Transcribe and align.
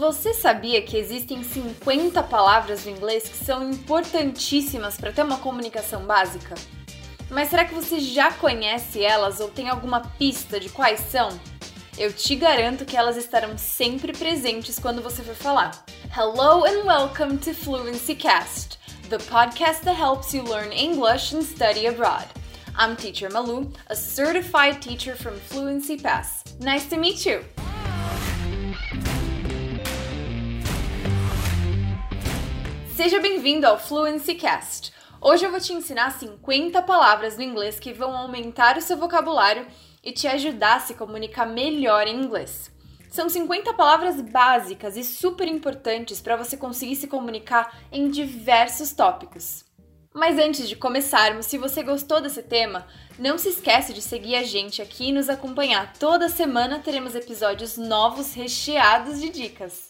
Você 0.00 0.32
sabia 0.32 0.80
que 0.80 0.96
existem 0.96 1.44
50 1.44 2.22
palavras 2.22 2.84
do 2.84 2.88
inglês 2.88 3.24
que 3.24 3.36
são 3.36 3.70
importantíssimas 3.70 4.96
para 4.96 5.12
ter 5.12 5.22
uma 5.22 5.36
comunicação 5.36 6.06
básica? 6.06 6.54
Mas 7.28 7.50
será 7.50 7.66
que 7.66 7.74
você 7.74 8.00
já 8.00 8.32
conhece 8.32 9.04
elas 9.04 9.40
ou 9.40 9.50
tem 9.50 9.68
alguma 9.68 10.00
pista 10.00 10.58
de 10.58 10.70
quais 10.70 11.00
são? 11.00 11.28
Eu 11.98 12.14
te 12.14 12.34
garanto 12.34 12.86
que 12.86 12.96
elas 12.96 13.18
estarão 13.18 13.58
sempre 13.58 14.14
presentes 14.14 14.78
quando 14.78 15.02
você 15.02 15.22
for 15.22 15.34
falar. 15.34 15.84
Hello 16.16 16.64
and 16.64 16.86
welcome 16.86 17.36
to 17.36 17.52
Fluency 17.52 18.14
Cast, 18.14 18.78
the 19.10 19.18
podcast 19.18 19.84
that 19.84 20.00
helps 20.00 20.32
you 20.32 20.42
learn 20.44 20.72
English 20.72 21.36
and 21.36 21.42
study 21.42 21.86
abroad. 21.86 22.24
I'm 22.74 22.96
Teacher 22.96 23.28
Malu, 23.30 23.70
a 23.88 23.94
certified 23.94 24.80
teacher 24.80 25.14
from 25.14 25.34
Fluency 25.34 25.98
Pass. 25.98 26.42
Nice 26.58 26.88
to 26.88 26.96
meet 26.96 27.26
you! 27.26 27.44
Seja 33.02 33.18
bem-vindo 33.18 33.66
ao 33.66 33.78
Fluency 33.78 34.34
Cast. 34.34 34.92
Hoje 35.22 35.46
eu 35.46 35.50
vou 35.50 35.58
te 35.58 35.72
ensinar 35.72 36.10
50 36.10 36.82
palavras 36.82 37.34
do 37.34 37.42
inglês 37.42 37.80
que 37.80 37.94
vão 37.94 38.14
aumentar 38.14 38.76
o 38.76 38.82
seu 38.82 38.94
vocabulário 38.94 39.66
e 40.04 40.12
te 40.12 40.28
ajudar 40.28 40.76
a 40.76 40.80
se 40.80 40.92
comunicar 40.92 41.46
melhor 41.46 42.06
em 42.06 42.22
inglês. 42.22 42.70
São 43.08 43.26
50 43.26 43.72
palavras 43.72 44.20
básicas 44.20 44.98
e 44.98 45.02
super 45.02 45.48
importantes 45.48 46.20
para 46.20 46.36
você 46.36 46.58
conseguir 46.58 46.94
se 46.94 47.06
comunicar 47.06 47.74
em 47.90 48.10
diversos 48.10 48.92
tópicos. 48.92 49.64
Mas 50.12 50.38
antes 50.38 50.68
de 50.68 50.76
começarmos, 50.76 51.46
se 51.46 51.56
você 51.56 51.82
gostou 51.82 52.20
desse 52.20 52.42
tema, 52.42 52.86
não 53.18 53.38
se 53.38 53.48
esquece 53.48 53.94
de 53.94 54.02
seguir 54.02 54.36
a 54.36 54.42
gente 54.42 54.82
aqui 54.82 55.08
e 55.08 55.12
nos 55.12 55.30
acompanhar. 55.30 55.94
Toda 55.94 56.28
semana 56.28 56.80
teremos 56.80 57.14
episódios 57.14 57.78
novos 57.78 58.34
recheados 58.34 59.18
de 59.18 59.30
dicas. 59.30 59.88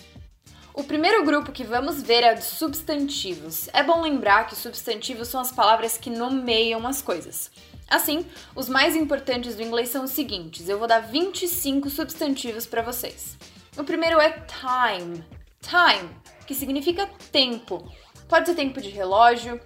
O 0.80 0.84
primeiro 0.84 1.22
grupo 1.26 1.52
que 1.52 1.62
vamos 1.62 2.02
ver 2.02 2.22
é 2.22 2.34
dos 2.34 2.46
substantivos. 2.46 3.68
É 3.74 3.82
bom 3.82 4.00
lembrar 4.00 4.46
que 4.46 4.56
substantivos 4.56 5.28
são 5.28 5.38
as 5.38 5.52
palavras 5.52 5.98
que 5.98 6.08
nomeiam 6.08 6.86
as 6.86 7.02
coisas. 7.02 7.50
Assim, 7.86 8.24
os 8.56 8.66
mais 8.66 8.96
importantes 8.96 9.54
do 9.54 9.62
inglês 9.62 9.90
são 9.90 10.04
os 10.04 10.10
seguintes. 10.10 10.70
Eu 10.70 10.78
vou 10.78 10.88
dar 10.88 11.00
25 11.00 11.90
substantivos 11.90 12.64
para 12.64 12.80
vocês. 12.80 13.36
O 13.76 13.84
primeiro 13.84 14.18
é 14.18 14.30
time. 14.30 15.22
Time, 15.60 16.08
que 16.46 16.54
significa 16.54 17.06
tempo. 17.30 17.86
Pode 18.26 18.48
ser 18.48 18.54
tempo 18.54 18.80
de 18.80 18.88
relógio, 18.88 19.60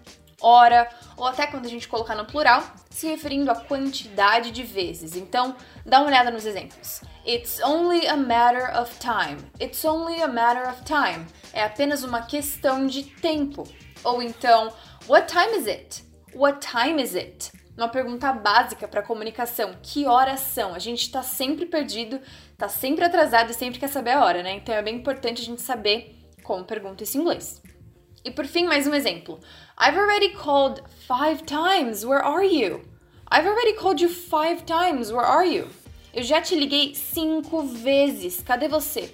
hora, 0.44 0.88
ou 1.16 1.26
até 1.26 1.46
quando 1.46 1.66
a 1.66 1.68
gente 1.68 1.88
colocar 1.88 2.14
no 2.14 2.26
plural, 2.26 2.62
se 2.90 3.06
referindo 3.06 3.50
à 3.50 3.56
quantidade 3.56 4.50
de 4.50 4.62
vezes. 4.62 5.16
Então, 5.16 5.56
dá 5.84 5.98
uma 6.00 6.08
olhada 6.08 6.30
nos 6.30 6.44
exemplos. 6.44 7.00
It's 7.26 7.60
only 7.62 8.06
a 8.06 8.16
matter 8.16 8.78
of 8.78 8.94
time. 8.98 9.38
It's 9.60 9.84
only 9.84 10.22
a 10.22 10.28
matter 10.28 10.68
of 10.68 10.82
time. 10.84 11.26
É 11.52 11.64
apenas 11.64 12.04
uma 12.04 12.22
questão 12.22 12.86
de 12.86 13.04
tempo. 13.04 13.64
Ou 14.04 14.22
então, 14.22 14.72
what 15.08 15.26
time 15.32 15.56
is 15.56 15.66
it? 15.66 16.04
What 16.34 16.66
time 16.66 17.02
is 17.02 17.14
it? 17.14 17.50
Uma 17.76 17.88
pergunta 17.88 18.32
básica 18.32 18.86
para 18.86 19.02
comunicação. 19.02 19.74
Que 19.82 20.06
horas 20.06 20.40
são? 20.40 20.74
A 20.74 20.78
gente 20.78 21.00
está 21.00 21.22
sempre 21.22 21.66
perdido, 21.66 22.20
está 22.52 22.68
sempre 22.68 23.04
atrasado 23.04 23.50
e 23.50 23.54
sempre 23.54 23.80
quer 23.80 23.88
saber 23.88 24.12
a 24.12 24.24
hora, 24.24 24.42
né? 24.42 24.52
Então 24.52 24.74
é 24.74 24.82
bem 24.82 24.96
importante 24.96 25.42
a 25.42 25.44
gente 25.44 25.62
saber 25.62 26.14
como 26.42 26.64
pergunta 26.64 27.02
isso 27.02 27.16
em 27.16 27.22
inglês. 27.22 27.62
E 28.24 28.30
por 28.30 28.46
fim, 28.46 28.64
mais 28.64 28.86
um 28.86 28.94
exemplo. 28.94 29.38
I've 29.76 29.96
already 29.96 30.28
called 30.28 30.82
five 31.08 31.44
times. 31.44 32.06
Where 32.06 32.22
are 32.22 32.44
you? 32.44 32.82
I've 33.28 33.44
already 33.44 33.72
called 33.72 34.00
you 34.00 34.08
five 34.08 34.64
times. 34.64 35.10
Where 35.10 35.26
are 35.26 35.44
you? 35.44 35.68
Eu 36.12 36.22
já 36.22 36.40
te 36.40 36.54
liguei 36.54 36.94
cinco 36.94 37.62
vezes. 37.62 38.40
Cadê 38.40 38.68
você? 38.68 39.12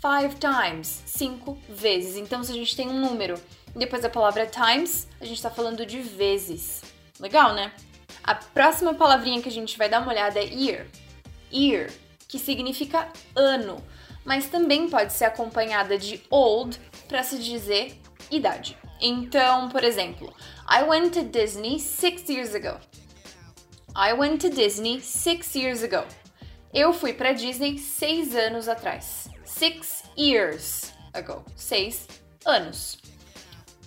Five 0.00 0.36
times. 0.38 1.02
Cinco 1.04 1.58
vezes. 1.68 2.16
Então, 2.16 2.44
se 2.44 2.52
a 2.52 2.54
gente 2.54 2.76
tem 2.76 2.88
um 2.88 3.00
número 3.00 3.34
depois 3.74 4.02
da 4.02 4.08
palavra 4.08 4.46
times, 4.46 5.08
a 5.20 5.24
gente 5.24 5.36
está 5.36 5.50
falando 5.50 5.84
de 5.84 6.00
vezes. 6.00 6.82
Legal, 7.18 7.52
né? 7.54 7.72
A 8.22 8.36
próxima 8.36 8.94
palavrinha 8.94 9.42
que 9.42 9.48
a 9.48 9.52
gente 9.52 9.76
vai 9.76 9.88
dar 9.88 10.00
uma 10.00 10.12
olhada 10.12 10.38
é 10.38 10.44
year. 10.44 10.86
Year, 11.52 11.90
que 12.28 12.38
significa 12.38 13.08
ano, 13.34 13.82
mas 14.24 14.46
também 14.46 14.88
pode 14.88 15.12
ser 15.12 15.24
acompanhada 15.24 15.98
de 15.98 16.22
old 16.30 16.78
para 17.08 17.24
se 17.24 17.38
dizer 17.40 18.00
idade. 18.30 18.76
Então, 19.00 19.68
por 19.68 19.84
exemplo, 19.84 20.32
I 20.68 20.82
went 20.82 21.12
to 21.14 21.22
Disney 21.22 21.78
six 21.78 22.28
years 22.28 22.54
ago. 22.54 22.78
I 23.94 24.12
went 24.12 24.40
to 24.42 24.50
Disney 24.50 25.00
six 25.00 25.54
years 25.54 25.82
ago. 25.82 26.04
Eu 26.72 26.92
fui 26.92 27.12
para 27.12 27.32
Disney 27.32 27.78
seis 27.78 28.34
anos 28.34 28.68
atrás. 28.68 29.28
Six 29.44 30.04
years 30.16 30.92
ago. 31.14 31.44
Seis 31.56 32.06
anos. 32.44 32.98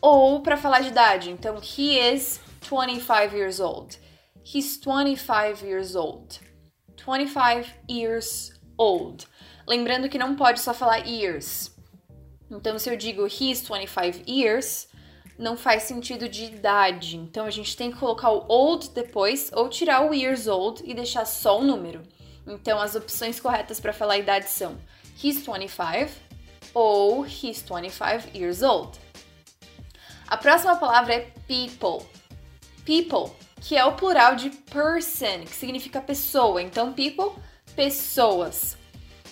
Ou 0.02 0.42
para 0.42 0.58
falar 0.58 0.82
de 0.82 0.90
idade, 0.90 1.30
então 1.30 1.58
he 1.58 2.00
is 2.00 2.40
25 2.62 3.36
years 3.36 3.60
old. 3.60 3.98
He's 4.44 4.78
25 4.78 5.64
years 5.64 5.96
old. 5.96 6.40
25 6.98 7.72
years 7.88 8.54
old. 8.78 9.28
Lembrando 9.68 10.10
que 10.10 10.18
não 10.18 10.36
pode 10.36 10.60
só 10.60 10.74
falar 10.74 11.06
years. 11.08 11.76
Então, 12.50 12.78
se 12.78 12.90
eu 12.90 12.98
digo 12.98 13.28
he's 13.28 13.62
25 13.62 14.24
years, 14.28 14.88
não 15.42 15.58
faz 15.58 15.84
sentido 15.84 16.30
de 16.30 16.46
idade. 16.46 17.18
Então, 17.18 17.46
a 17.46 17.50
gente 17.50 17.76
tem 17.76 17.92
que 17.92 17.98
colocar 17.98 18.30
o 18.30 18.46
old 18.48 18.92
depois 18.92 19.50
ou 19.54 19.68
tirar 19.68 20.08
o 20.08 20.14
years 20.14 20.48
old 20.48 20.84
e 20.86 20.94
deixar 20.94 21.26
só 21.26 21.60
o 21.60 21.64
número. 21.64 22.04
Então, 22.46 22.80
as 22.80 22.94
opções 22.96 23.40
corretas 23.40 23.80
para 23.80 23.92
falar 23.92 24.20
idade 24.20 24.48
são 24.48 24.78
he's 25.22 25.38
25 25.40 26.12
ou 26.76 27.26
he's 27.26 27.64
25 27.64 28.38
years 28.38 28.62
old. 28.62 29.00
A 30.28 30.38
próxima 30.38 30.76
palavra 30.76 31.16
é 31.16 31.32
people. 31.48 32.08
People, 32.86 33.36
que 33.62 33.76
é 33.76 33.84
o 33.84 33.94
plural 33.94 34.36
de 34.36 34.52
person, 34.52 35.42
que 35.46 35.56
significa 35.56 36.00
pessoa. 36.00 36.62
Então, 36.62 36.94
people, 36.94 37.32
pessoas. 37.76 38.78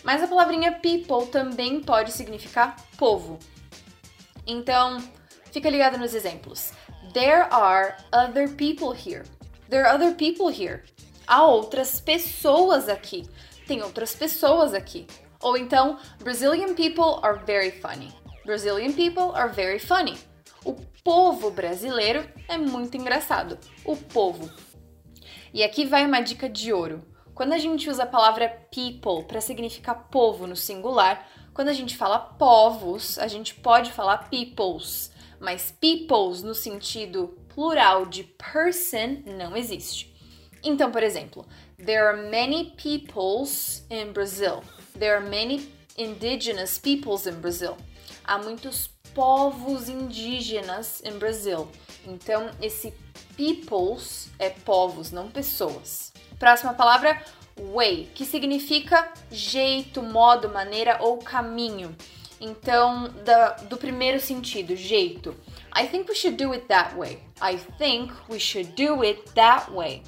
Mas 0.04 0.24
a 0.24 0.28
palavrinha 0.28 0.72
people 0.72 1.28
também 1.28 1.82
pode 1.82 2.12
significar 2.12 2.76
povo. 2.98 3.38
Então, 4.48 4.98
fica 5.52 5.70
ligado 5.70 5.98
nos 5.98 6.14
exemplos. 6.14 6.72
There 7.14 7.48
are 7.52 7.96
other 8.12 8.50
people 8.50 8.92
here. 8.92 9.24
There 9.70 9.86
are 9.86 9.94
other 9.94 10.16
people 10.16 10.50
here. 10.50 10.84
Há 11.28 11.46
outras 11.46 12.02
pessoas 12.02 12.90
aqui. 12.90 13.28
Tem 13.68 13.82
outras 13.82 14.16
pessoas 14.16 14.74
aqui. 14.74 15.06
Ou 15.42 15.58
então, 15.58 15.98
Brazilian 16.24 16.74
people 16.74 17.20
are 17.24 17.40
very 17.46 17.72
funny. 17.72 18.12
Brazilian 18.46 18.94
people 18.94 19.32
are 19.36 19.52
very 19.52 19.80
funny. 19.80 20.18
O 20.66 20.74
povo 21.04 21.52
brasileiro 21.52 22.28
é 22.48 22.58
muito 22.58 22.98
engraçado. 22.98 23.58
O 23.86 23.96
povo. 23.96 24.50
E 25.54 25.64
aqui 25.64 25.86
vai 25.86 26.06
uma 26.06 26.22
dica 26.22 26.50
de 26.50 26.74
ouro. 26.74 27.04
Quando 27.34 27.54
a 27.54 27.58
gente 27.58 27.90
usa 27.90 28.04
a 28.04 28.08
palavra 28.08 28.50
people 28.70 29.24
para 29.26 29.40
significar 29.40 30.10
povo 30.10 30.46
no 30.46 30.56
singular, 30.56 31.26
quando 31.54 31.70
a 31.70 31.74
gente 31.74 31.96
fala 31.96 32.20
povos, 32.20 33.18
a 33.18 33.28
gente 33.28 33.56
pode 33.56 33.92
falar 33.92 34.30
peoples, 34.30 35.12
mas 35.40 35.72
peoples 35.80 36.44
no 36.44 36.54
sentido 36.54 37.38
plural 37.54 38.06
de 38.06 38.24
person 38.24 39.24
não 39.38 39.56
existe. 39.56 40.14
Então, 40.64 40.92
por 40.92 41.04
exemplo, 41.04 41.46
there 41.78 42.02
are 42.02 42.30
many 42.30 42.74
peoples 42.76 43.86
in 43.90 44.12
Brazil. 44.12 44.64
There 44.98 45.16
are 45.16 45.26
many 45.26 45.70
indigenous 45.98 46.78
peoples 46.78 47.26
in 47.26 47.40
Brazil. 47.40 47.78
Há 48.24 48.38
muitos 48.38 48.90
povos 49.14 49.90
indígenas 49.90 51.02
em 51.04 51.18
Brasil. 51.18 51.68
Então, 52.06 52.52
esse 52.62 52.94
peoples 53.36 54.30
é 54.38 54.50
povos, 54.50 55.12
não 55.12 55.30
pessoas. 55.30 56.12
Próxima 56.38 56.74
palavra, 56.74 57.22
way, 57.74 58.10
que 58.14 58.26
significa 58.26 59.12
jeito, 59.32 60.02
modo, 60.02 60.50
maneira 60.50 60.98
ou 61.02 61.18
caminho. 61.18 61.96
Então, 62.42 63.10
da, 63.26 63.50
do 63.70 63.78
primeiro 63.78 64.20
sentido, 64.20 64.76
jeito. 64.76 65.36
I 65.76 65.88
think 65.88 66.10
we 66.10 66.16
should 66.16 66.42
do 66.42 66.54
it 66.54 66.68
that 66.68 66.96
way. 66.96 67.20
I 67.42 67.58
think 67.78 68.14
we 68.30 68.40
should 68.40 68.72
do 68.76 69.04
it 69.04 69.22
that 69.36 69.72
way. 69.72 70.04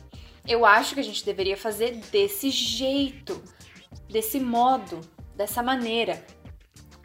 Eu 0.48 0.66
acho 0.66 0.94
que 0.94 1.00
a 1.00 1.04
gente 1.04 1.24
deveria 1.24 1.58
fazer 1.58 1.98
desse 2.12 2.50
jeito, 2.50 3.42
desse 4.10 4.40
modo, 4.40 5.02
dessa 5.36 5.62
maneira. 5.62 6.26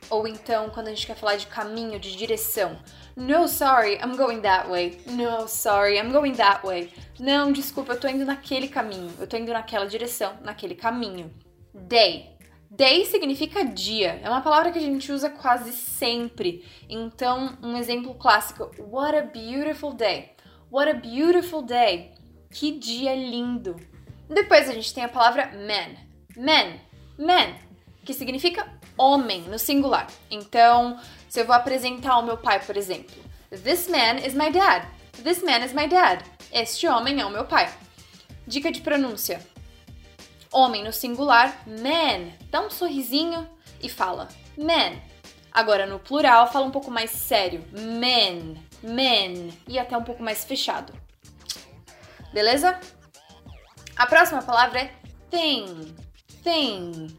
Ou 0.09 0.27
então, 0.27 0.71
quando 0.71 0.87
a 0.89 0.91
gente 0.91 1.07
quer 1.07 1.17
falar 1.17 1.37
de 1.37 1.47
caminho, 1.49 1.99
de 1.99 2.17
direção. 2.17 2.79
No, 3.17 3.49
sorry, 3.49 3.97
I'm 3.97 4.17
going 4.17 4.41
that 4.43 4.69
way. 4.69 5.01
No, 5.07 5.49
sorry, 5.49 5.99
I'm 5.99 6.13
going 6.13 6.35
that 6.35 6.65
way. 6.65 6.93
Não, 7.19 7.51
desculpa, 7.51 7.95
eu 7.95 8.01
tô 8.01 8.07
indo 8.07 8.25
naquele 8.25 8.69
caminho. 8.69 9.13
Eu 9.19 9.27
tô 9.27 9.37
indo 9.37 9.53
naquela 9.53 9.87
direção, 9.87 10.37
naquele 10.43 10.75
caminho. 10.75 11.33
Day. 11.75 12.36
Day 12.77 13.07
significa 13.07 13.65
dia. 13.65 14.21
É 14.23 14.29
uma 14.29 14.43
palavra 14.43 14.71
que 14.71 14.79
a 14.79 14.83
gente 14.83 15.11
usa 15.11 15.31
quase 15.31 15.73
sempre. 15.73 16.63
Então, 16.91 17.57
um 17.63 17.75
exemplo 17.79 18.15
clássico: 18.15 18.71
What 18.79 19.17
a 19.17 19.23
beautiful 19.23 19.95
day. 19.95 20.33
What 20.71 20.91
a 20.91 20.95
beautiful 20.95 21.63
day. 21.63 22.13
Que 22.51 22.73
dia 22.73 23.15
lindo. 23.15 23.77
Depois 24.29 24.69
a 24.69 24.75
gente 24.75 24.93
tem 24.93 25.05
a 25.05 25.09
palavra 25.09 25.53
man. 25.53 25.97
Man. 26.37 26.79
Man, 27.19 27.55
que 28.05 28.13
significa 28.13 28.71
homem 28.99 29.43
no 29.43 29.59
singular. 29.59 30.07
Então, 30.31 31.01
se 31.31 31.41
eu 31.41 31.47
vou 31.47 31.55
apresentar 31.55 32.19
o 32.19 32.27
meu 32.27 32.37
pai, 32.37 32.61
por 32.61 32.77
exemplo, 32.77 33.17
This 33.49 33.89
man 33.89 34.19
is 34.19 34.35
my 34.35 34.51
dad. 34.51 34.87
This 35.25 35.43
man 35.43 35.65
is 35.65 35.73
my 35.73 35.89
dad. 35.89 36.23
Este 36.53 36.87
homem 36.87 37.21
é 37.21 37.25
o 37.25 37.31
meu 37.31 37.47
pai. 37.47 37.73
Dica 38.47 38.71
de 38.71 38.83
pronúncia: 38.83 39.41
homem 40.57 40.83
no 40.83 40.93
singular, 40.93 41.57
man. 41.67 42.33
Dá 42.51 42.61
um 42.61 42.71
sorrisinho 42.71 43.49
e 43.83 43.89
fala 43.89 44.29
man. 44.57 44.97
Agora 45.53 45.87
no 45.87 45.99
plural, 45.99 46.51
fala 46.51 46.67
um 46.67 46.71
pouco 46.71 46.91
mais 46.91 47.11
sério, 47.11 47.65
men, 47.73 48.57
men 48.83 49.53
e 49.69 49.79
até 49.79 49.97
um 49.97 50.03
pouco 50.03 50.23
mais 50.23 50.45
fechado. 50.45 50.93
Beleza? 52.33 52.79
A 53.97 54.07
próxima 54.07 54.43
palavra 54.43 54.81
é 54.81 54.93
thing. 55.31 55.95
Thing. 56.43 57.19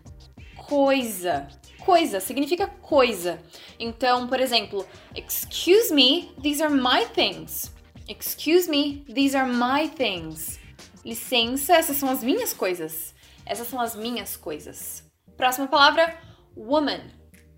Coisa. 0.55 1.47
Coisa 1.83 2.19
significa 2.19 2.67
coisa. 2.67 3.39
Então, 3.79 4.27
por 4.27 4.39
exemplo, 4.39 4.85
excuse 5.15 5.91
me, 5.93 6.31
these 6.41 6.61
are 6.61 6.73
my 6.73 7.05
things. 7.05 7.71
Excuse 8.07 8.69
me, 8.69 9.03
these 9.13 9.35
are 9.35 9.51
my 9.51 9.87
things. 9.89 10.59
Licença, 11.03 11.75
essas 11.75 11.97
são 11.97 12.09
as 12.09 12.23
minhas 12.23 12.53
coisas. 12.53 13.15
Essas 13.49 13.67
são 13.67 13.79
as 13.79 13.95
minhas 13.95 14.35
coisas. 14.35 15.03
Próxima 15.35 15.67
palavra, 15.67 16.17
woman. 16.55 17.01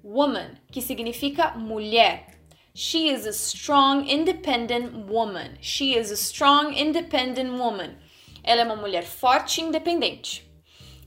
Woman, 0.03 0.55
que 0.71 0.81
significa 0.81 1.51
mulher. 1.51 2.39
She 2.73 3.09
is 3.09 3.25
a 3.25 3.31
strong, 3.31 4.09
independent 4.09 5.09
woman. 5.09 5.57
She 5.61 5.97
is 5.97 6.11
a 6.11 6.15
strong, 6.15 6.73
independent 6.73 7.51
woman. 7.59 7.97
Ela 8.43 8.61
é 8.61 8.63
uma 8.63 8.75
mulher 8.75 9.03
forte 9.03 9.59
e 9.59 9.63
independente. 9.63 10.49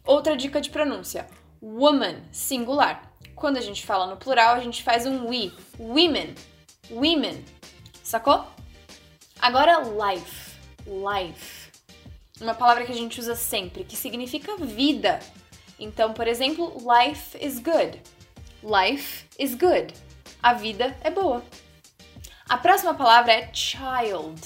Outra 0.05 0.37
dica 0.37 0.61
de 0.61 0.71
pronúncia: 0.71 1.27
woman, 1.63 2.25
singular. 2.31 3.11
Quando 3.35 3.57
a 3.57 3.61
gente 3.61 3.87
fala 3.87 4.07
no 4.07 4.17
plural, 4.17 4.57
a 4.57 4.61
gente 4.61 4.83
faz 4.83 5.07
um 5.07 5.27
we. 5.29 5.53
Women. 5.79 6.35
Women. 6.91 7.45
Sacou? 8.03 8.45
Agora, 9.41 9.79
life. 9.81 10.57
Life. 10.87 11.62
Uma 12.43 12.55
palavra 12.55 12.85
que 12.85 12.91
a 12.91 12.97
gente 12.97 13.21
usa 13.21 13.37
sempre, 13.37 13.85
que 13.85 13.95
significa 13.95 14.57
vida. 14.57 15.21
Então, 15.79 16.13
por 16.13 16.27
exemplo, 16.27 16.77
life 16.79 17.39
is 17.41 17.61
good. 17.61 18.03
Life 18.65 19.27
is 19.39 19.55
good. 19.55 19.95
A 20.43 20.53
vida 20.53 20.97
é 21.05 21.11
boa. 21.11 21.45
A 22.49 22.59
próxima 22.59 22.95
palavra 22.95 23.33
é 23.33 23.55
child. 23.55 24.43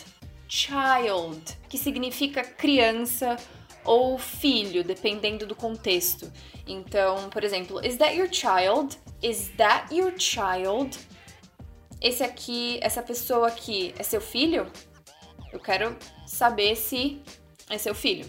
Child, 0.46 1.56
que 1.70 1.78
significa 1.78 2.44
criança 2.44 3.36
ou 3.82 4.18
filho, 4.18 4.84
dependendo 4.84 5.46
do 5.46 5.54
contexto. 5.54 6.30
Então, 6.66 7.30
por 7.30 7.42
exemplo, 7.42 7.82
is 7.82 7.96
that 7.96 8.14
your 8.14 8.28
child? 8.30 8.98
Is 9.22 9.48
that 9.56 9.94
your 9.94 10.12
child? 10.18 10.98
Esse 11.98 12.22
aqui, 12.22 12.78
essa 12.82 13.02
pessoa 13.02 13.48
aqui 13.48 13.94
é 13.98 14.02
seu 14.02 14.20
filho? 14.20 14.70
Eu 15.50 15.58
quero 15.58 15.96
saber 16.26 16.76
se 16.76 17.22
é 17.70 17.78
seu 17.78 17.94
filho. 17.94 18.26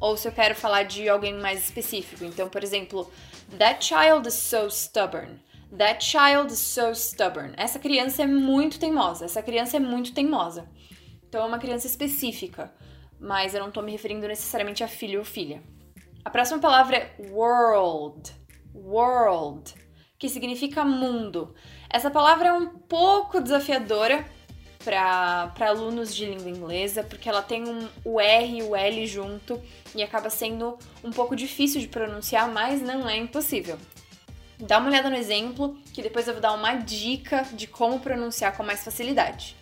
Ou 0.00 0.16
se 0.16 0.28
eu 0.28 0.32
quero 0.32 0.54
falar 0.54 0.82
de 0.82 1.08
alguém 1.08 1.34
mais 1.34 1.64
específico. 1.64 2.24
Então, 2.24 2.48
por 2.48 2.62
exemplo, 2.62 3.10
that 3.58 3.84
child 3.84 4.28
is 4.28 4.34
so 4.34 4.66
stubborn. 4.68 5.40
That 5.76 6.04
child 6.04 6.52
is 6.52 6.58
so 6.58 6.92
stubborn. 6.92 7.54
Essa 7.56 7.78
criança 7.78 8.22
é 8.22 8.26
muito 8.26 8.78
teimosa. 8.78 9.24
Essa 9.24 9.42
criança 9.42 9.76
é 9.76 9.80
muito 9.80 10.12
teimosa. 10.12 10.68
Então 11.26 11.42
é 11.42 11.46
uma 11.46 11.58
criança 11.58 11.88
específica, 11.88 12.72
mas 13.18 13.54
eu 13.54 13.60
não 13.60 13.68
estou 13.68 13.82
me 13.82 13.90
referindo 13.90 14.28
necessariamente 14.28 14.84
a 14.84 14.88
filho 14.88 15.18
ou 15.18 15.24
filha. 15.24 15.62
A 16.24 16.30
próxima 16.30 16.60
palavra 16.60 16.96
é 16.96 17.16
world. 17.30 18.32
World, 18.72 19.74
que 20.16 20.28
significa 20.28 20.84
mundo. 20.84 21.54
Essa 21.90 22.10
palavra 22.10 22.48
é 22.48 22.52
um 22.52 22.68
pouco 22.68 23.40
desafiadora 23.40 24.24
para 24.84 25.52
alunos 25.60 26.14
de 26.14 26.26
língua 26.26 26.50
inglesa, 26.50 27.02
porque 27.02 27.28
ela 27.28 27.42
tem 27.42 27.66
um, 27.68 27.88
o 28.04 28.20
R 28.20 28.58
e 28.58 28.62
o 28.62 28.76
L 28.76 29.06
junto 29.06 29.60
e 29.94 30.02
acaba 30.02 30.28
sendo 30.28 30.78
um 31.02 31.10
pouco 31.10 31.34
difícil 31.34 31.80
de 31.80 31.88
pronunciar, 31.88 32.48
mas 32.48 32.82
não 32.82 33.08
é 33.08 33.16
impossível. 33.16 33.78
Dá 34.58 34.78
uma 34.78 34.88
olhada 34.88 35.10
no 35.10 35.16
exemplo, 35.16 35.76
que 35.92 36.02
depois 36.02 36.28
eu 36.28 36.34
vou 36.34 36.42
dar 36.42 36.52
uma 36.52 36.74
dica 36.74 37.44
de 37.52 37.66
como 37.66 37.98
pronunciar 37.98 38.56
com 38.56 38.62
mais 38.62 38.84
facilidade. 38.84 39.56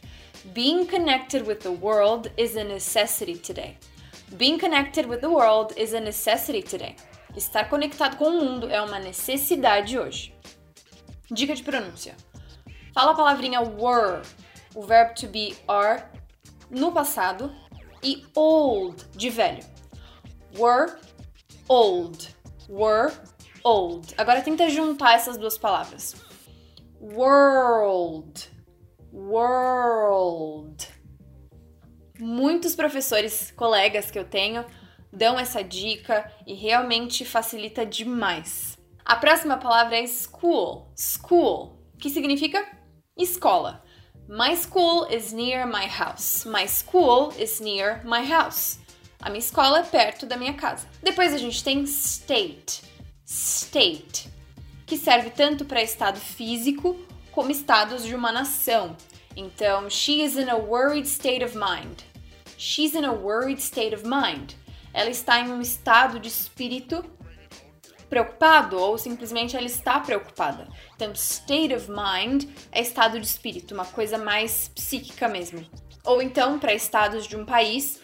Being 0.47 0.87
connected 0.87 1.47
with 1.47 1.61
the 1.61 1.71
world 1.71 2.31
is 2.37 2.57
a 2.57 2.65
necessity 2.65 3.37
today. 3.37 3.79
Being 4.37 4.59
connected 4.59 5.07
with 5.07 5.21
the 5.21 5.29
world 5.29 5.73
is 5.77 5.95
a 5.95 6.01
necessity 6.01 6.63
today. 6.63 6.97
Estar 7.37 7.69
conectado 7.69 8.17
com 8.17 8.25
o 8.25 8.45
mundo 8.45 8.69
é 8.69 8.81
uma 8.83 8.99
necessidade 8.99 9.99
hoje. 9.99 10.35
Dica 11.31 11.55
de 11.55 11.63
pronúncia. 11.63 12.15
Fala 12.93 13.13
a 13.13 13.15
palavrinha 13.15 13.61
were, 13.63 14.21
o 14.75 14.83
verbo 14.83 15.15
to 15.15 15.27
be 15.27 15.57
are, 15.69 16.05
no 16.71 16.93
passado, 16.93 17.53
e 18.03 18.25
old, 18.35 19.05
de 19.17 19.31
velho. 19.31 19.65
Were, 20.59 20.97
old. 21.69 22.29
Were, 22.69 23.13
old. 23.63 24.15
Agora 24.19 24.43
tenta 24.43 24.69
juntar 24.69 25.15
essas 25.15 25.37
duas 25.37 25.57
palavras. 25.57 26.15
World. 27.01 28.51
World. 29.13 30.89
Muitos 32.19 32.75
professores, 32.75 33.51
colegas 33.51 34.11
que 34.11 34.19
eu 34.19 34.25
tenho, 34.25 34.65
dão 35.13 35.39
essa 35.39 35.63
dica 35.63 36.31
e 36.47 36.55
realmente 36.55 37.25
facilita 37.25 37.85
demais. 37.85 38.79
A 39.05 39.17
próxima 39.17 39.59
palavra 39.59 39.99
é 39.99 40.07
school. 40.07 40.93
School, 40.97 41.79
que 41.99 42.09
significa 42.09 42.65
escola. 43.17 43.83
My 44.35 44.55
school 44.55 45.05
is 45.11 45.31
near 45.35 45.67
my 45.67 45.85
house. 45.85 46.47
My 46.47 46.65
school 46.65 47.35
is 47.39 47.61
near 47.61 48.01
my 48.03 48.25
house. 48.25 48.79
A 49.21 49.29
minha 49.29 49.41
escola 49.41 49.81
é 49.81 49.83
perto 49.83 50.25
da 50.25 50.39
minha 50.39 50.55
casa. 50.55 50.89
Depois 51.03 51.35
a 51.35 51.37
gente 51.37 51.63
tem 51.63 51.83
state 51.83 52.81
state, 53.27 54.31
que 54.87 54.97
serve 54.97 55.29
tanto 55.29 55.67
para 55.67 55.83
estado 55.83 56.19
físico 56.19 56.99
como 57.31 57.51
estados 57.51 58.07
de 58.07 58.15
uma 58.15 58.33
nação. 58.33 58.97
Então, 59.37 59.91
she 59.91 60.23
is 60.23 60.39
in 60.39 60.49
a 60.49 60.57
worried 60.57 61.07
state 61.07 61.45
of 61.45 61.55
mind. 61.55 62.03
She's 62.57 62.95
in 62.95 63.05
a 63.05 63.13
worried 63.13 63.61
state 63.61 63.95
of 63.95 64.05
mind. 64.07 64.55
Ela 64.95 65.11
está 65.11 65.41
em 65.41 65.53
um 65.53 65.61
estado 65.61 66.19
de 66.19 66.29
espírito 66.29 67.05
preocupado 68.13 68.79
ou 68.79 68.99
simplesmente 68.99 69.57
ela 69.57 69.65
está 69.65 69.99
preocupada. 69.99 70.69
Então, 70.95 71.13
state 71.13 71.75
of 71.75 71.91
mind 71.91 72.45
é 72.71 72.83
estado 72.83 73.19
de 73.19 73.27
espírito, 73.27 73.73
uma 73.73 73.87
coisa 73.87 74.19
mais 74.19 74.69
psíquica 74.69 75.27
mesmo. 75.29 75.65
Ou 76.05 76.21
então, 76.21 76.59
para 76.59 76.75
estados 76.75 77.27
de 77.27 77.35
um 77.35 77.47
país, 77.47 78.03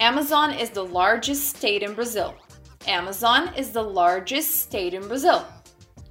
Amazon 0.00 0.52
is 0.52 0.70
the 0.70 0.80
largest 0.80 1.54
state 1.54 1.84
in 1.84 1.92
Brazil. 1.92 2.34
Amazon 2.88 3.48
is 3.54 3.68
the 3.68 3.82
largest 3.82 4.54
state 4.54 4.96
in 4.96 5.00
Brazil. 5.00 5.42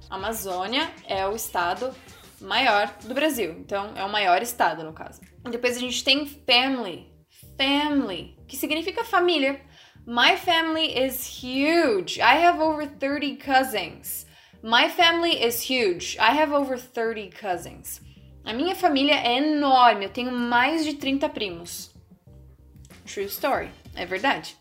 Amazônia 0.08 0.92
é 1.08 1.26
o 1.26 1.34
estado 1.34 1.92
maior 2.40 2.94
do 3.02 3.12
Brasil. 3.12 3.56
Então, 3.58 3.92
é 3.96 4.04
o 4.04 4.08
maior 4.08 4.40
estado, 4.40 4.84
no 4.84 4.92
caso. 4.92 5.20
Depois 5.50 5.76
a 5.76 5.80
gente 5.80 6.04
tem 6.04 6.26
family. 6.26 7.12
Family, 7.58 8.36
que 8.46 8.56
significa 8.56 9.02
família. 9.02 9.60
My 10.06 10.34
family 10.34 10.96
is 10.98 11.24
huge. 11.24 12.18
I 12.18 12.34
have 12.34 12.58
over 12.60 12.86
30 12.86 13.36
cousins. 13.36 14.26
My 14.60 14.88
family 14.88 15.40
is 15.40 15.60
huge. 15.60 16.16
I 16.18 16.32
have 16.32 16.52
over 16.52 16.76
30 16.76 17.30
cousins. 17.30 18.00
A 18.44 18.52
minha 18.52 18.74
família 18.74 19.14
é 19.14 19.38
enorme. 19.38 20.06
Eu 20.06 20.10
tenho 20.10 20.32
mais 20.32 20.84
de 20.84 20.94
30 20.94 21.28
primos. 21.28 21.90
True 23.06 23.26
story. 23.26 23.70
É 23.94 24.04
verdade. 24.04 24.56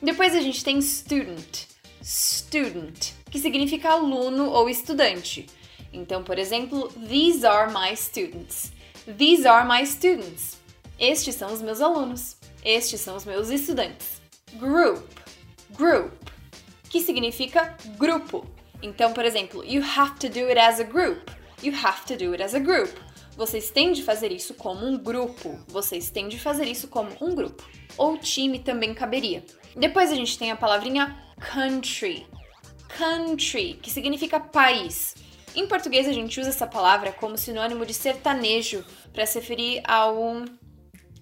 Depois 0.00 0.36
a 0.36 0.40
gente 0.40 0.62
tem 0.62 0.80
student, 0.80 1.66
student, 2.00 3.12
que 3.28 3.40
significa 3.40 3.90
aluno 3.90 4.50
ou 4.50 4.68
estudante. 4.68 5.46
Então, 5.92 6.22
por 6.22 6.38
exemplo, 6.38 6.92
these 7.08 7.44
are 7.44 7.72
my 7.72 7.96
students. 7.96 8.70
These 9.18 9.48
are 9.48 9.66
my 9.66 9.84
students. 9.84 10.60
Estes 10.96 11.34
são 11.34 11.52
os 11.52 11.60
meus 11.60 11.80
alunos. 11.80 12.36
Estes 12.64 13.00
são 13.00 13.16
os 13.16 13.24
meus 13.24 13.50
estudantes. 13.50 14.19
Group, 14.54 15.06
group, 15.70 16.12
que 16.88 17.00
significa 17.00 17.76
grupo. 17.96 18.46
Então, 18.82 19.12
por 19.12 19.24
exemplo, 19.24 19.64
you 19.64 19.82
have 19.82 20.18
to 20.18 20.28
do 20.28 20.46
it 20.48 20.58
as 20.58 20.80
a 20.80 20.84
group. 20.84 21.30
You 21.62 21.74
have 21.74 22.06
to 22.06 22.16
do 22.16 22.32
it 22.32 22.42
as 22.42 22.54
a 22.54 22.58
group. 22.58 22.90
Vocês 23.36 23.70
têm 23.70 23.92
de 23.92 24.02
fazer 24.02 24.32
isso 24.32 24.54
como 24.54 24.84
um 24.86 24.98
grupo. 24.98 25.58
Vocês 25.68 26.10
têm 26.10 26.28
de 26.28 26.38
fazer 26.38 26.66
isso 26.66 26.88
como 26.88 27.10
um 27.20 27.34
grupo. 27.34 27.62
Ou 27.96 28.18
time 28.18 28.58
também 28.58 28.92
caberia. 28.92 29.44
Depois 29.76 30.10
a 30.10 30.14
gente 30.14 30.38
tem 30.38 30.50
a 30.50 30.56
palavrinha 30.56 31.16
country. 31.38 32.26
Country, 32.98 33.78
que 33.80 33.90
significa 33.90 34.40
país. 34.40 35.14
Em 35.54 35.66
português 35.66 36.06
a 36.06 36.12
gente 36.12 36.38
usa 36.40 36.50
essa 36.50 36.66
palavra 36.66 37.12
como 37.12 37.38
sinônimo 37.38 37.84
de 37.86 37.94
sertanejo 37.94 38.84
para 39.12 39.26
se 39.26 39.38
referir 39.38 39.82
a 39.84 40.10
um 40.10 40.44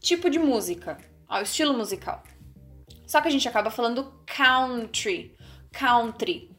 tipo 0.00 0.28
de 0.28 0.38
música, 0.38 0.98
ao 1.26 1.42
estilo 1.42 1.74
musical. 1.74 2.22
Só 3.08 3.22
que 3.22 3.28
a 3.28 3.30
gente 3.30 3.48
acaba 3.48 3.70
falando 3.70 4.12
country, 4.26 5.34
country. 5.72 6.54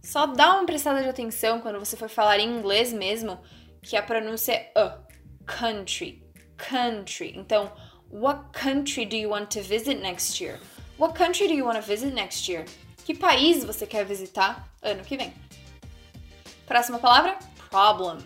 Só 0.00 0.26
dá 0.26 0.54
uma 0.54 0.64
prestada 0.64 1.02
de 1.02 1.08
atenção 1.08 1.60
quando 1.60 1.80
você 1.80 1.96
for 1.96 2.08
falar 2.08 2.38
em 2.38 2.48
inglês 2.48 2.92
mesmo, 2.92 3.40
que 3.82 3.96
a 3.96 4.02
pronúncia 4.02 4.52
é 4.52 4.72
a. 4.76 5.02
Country. 5.44 6.22
Country. 6.56 7.34
Então, 7.36 7.72
what 8.12 8.44
country 8.52 9.04
do 9.04 9.16
you 9.16 9.30
want 9.30 9.50
to 9.50 9.60
visit 9.60 10.00
next 10.00 10.42
year? 10.42 10.60
What 11.00 11.18
country 11.18 11.48
do 11.48 11.54
you 11.54 11.66
want 11.66 11.80
to 11.80 11.84
visit 11.84 12.14
next 12.14 12.48
year? 12.48 12.64
Que 13.04 13.12
país 13.12 13.64
você 13.64 13.84
quer 13.84 14.04
visitar 14.04 14.72
ano 14.80 15.02
que 15.02 15.16
vem? 15.16 15.34
Próxima 16.64 17.00
palavra: 17.00 17.36
problem. 17.68 18.18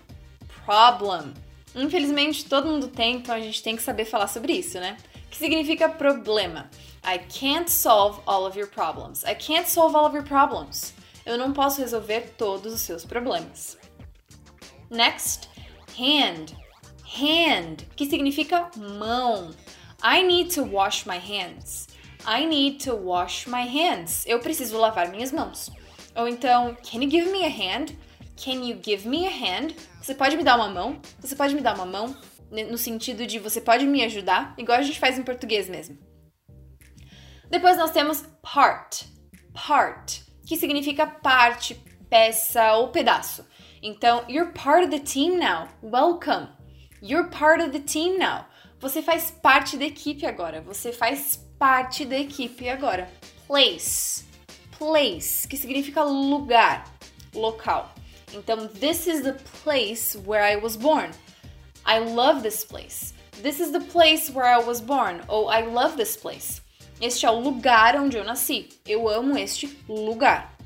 Problem. 0.66 1.32
Infelizmente, 1.75 2.44
todo 2.44 2.68
mundo 2.68 2.88
tem, 2.88 3.16
então 3.16 3.34
a 3.34 3.40
gente 3.40 3.62
tem 3.62 3.75
que 3.75 3.82
saber 3.82 4.04
falar 4.04 4.28
sobre 4.28 4.52
isso, 4.52 4.78
né? 4.78 4.98
Que 5.30 5.38
significa 5.38 5.88
problema. 5.88 6.68
I 7.06 7.18
can't 7.18 7.68
solve 7.68 8.20
all 8.26 8.44
of 8.44 8.56
your 8.56 8.66
problems. 8.66 9.25
I 9.25 9.34
can't 9.34 9.68
solve 9.68 9.94
all 9.94 10.06
of 10.06 10.14
your 10.14 10.25
problems. 10.25 10.92
Eu 11.25 11.38
não 11.38 11.52
posso 11.52 11.80
resolver 11.80 12.34
todos 12.36 12.72
os 12.75 12.80
seus 12.80 13.04
problemas. 13.04 13.78
Next, 14.90 15.48
hand. 15.96 16.56
Hand, 17.04 17.86
que 17.94 18.06
significa 18.06 18.70
mão. 18.76 19.52
I 20.02 20.25
need 20.25 20.52
to 20.56 20.64
wash 20.64 21.06
my 21.06 21.18
hands. 21.18 21.86
I 22.26 22.44
need 22.44 22.84
to 22.84 22.96
wash 22.96 23.46
my 23.46 23.62
hands. 23.62 24.25
Eu 24.26 24.40
preciso 24.40 24.76
lavar 24.76 25.08
minhas 25.08 25.30
mãos. 25.30 25.70
Ou 26.16 26.26
então, 26.26 26.76
can 26.82 27.00
you 27.02 27.10
give 27.10 27.30
me 27.30 27.44
a 27.44 27.48
hand? 27.48 27.96
Can 28.36 28.64
you 28.64 28.80
give 28.82 29.08
me 29.08 29.28
a 29.28 29.30
hand? 29.30 29.76
Você 30.02 30.12
pode 30.12 30.36
me 30.36 30.42
dar 30.42 30.56
uma 30.56 30.68
mão? 30.68 31.00
Você 31.20 31.36
pode 31.36 31.54
me 31.54 31.60
dar 31.60 31.76
uma 31.76 31.86
mão? 31.86 32.16
No 32.50 32.76
sentido 32.76 33.26
de 33.26 33.38
você 33.38 33.60
pode 33.60 33.86
me 33.86 34.02
ajudar, 34.04 34.54
igual 34.58 34.78
a 34.78 34.82
gente 34.82 34.98
faz 34.98 35.16
em 35.18 35.22
português 35.22 35.68
mesmo. 35.68 35.96
Depois 37.50 37.76
nós 37.76 37.90
temos 37.90 38.24
part. 38.42 39.06
Part, 39.54 40.24
que 40.46 40.56
significa 40.56 41.06
parte, 41.06 41.74
peça 42.10 42.74
ou 42.74 42.88
pedaço. 42.88 43.46
Então, 43.82 44.24
you're 44.28 44.52
part 44.52 44.84
of 44.84 44.90
the 44.90 44.98
team 44.98 45.38
now. 45.38 45.68
Welcome. 45.82 46.48
You're 47.00 47.30
part 47.30 47.62
of 47.62 47.70
the 47.70 47.80
team 47.80 48.18
now. 48.18 48.46
Você 48.80 49.00
faz 49.00 49.30
parte 49.30 49.76
da 49.76 49.84
equipe 49.84 50.26
agora. 50.26 50.60
Você 50.62 50.92
faz 50.92 51.36
parte 51.58 52.04
da 52.04 52.18
equipe 52.18 52.68
agora. 52.68 53.08
Place. 53.46 54.24
Place, 54.78 55.46
que 55.48 55.56
significa 55.56 56.02
lugar, 56.02 56.84
local. 57.34 57.90
Então, 58.34 58.68
this 58.68 59.06
is 59.06 59.22
the 59.22 59.34
place 59.62 60.18
where 60.26 60.42
I 60.42 60.56
was 60.56 60.76
born. 60.76 61.10
I 61.86 62.00
love 62.00 62.42
this 62.42 62.64
place. 62.64 63.14
This 63.42 63.60
is 63.60 63.70
the 63.70 63.80
place 63.80 64.30
where 64.30 64.46
I 64.46 64.62
was 64.62 64.80
born. 64.80 65.22
Ou 65.28 65.48
I 65.48 65.62
love 65.62 65.96
this 65.96 66.16
place. 66.16 66.60
Este 67.00 67.26
é 67.26 67.30
o 67.30 67.40
lugar 67.40 67.96
onde 67.96 68.16
eu 68.16 68.24
nasci. 68.24 68.68
Eu 68.86 69.08
amo 69.08 69.36
este 69.38 69.66
lugar. 69.88 70.56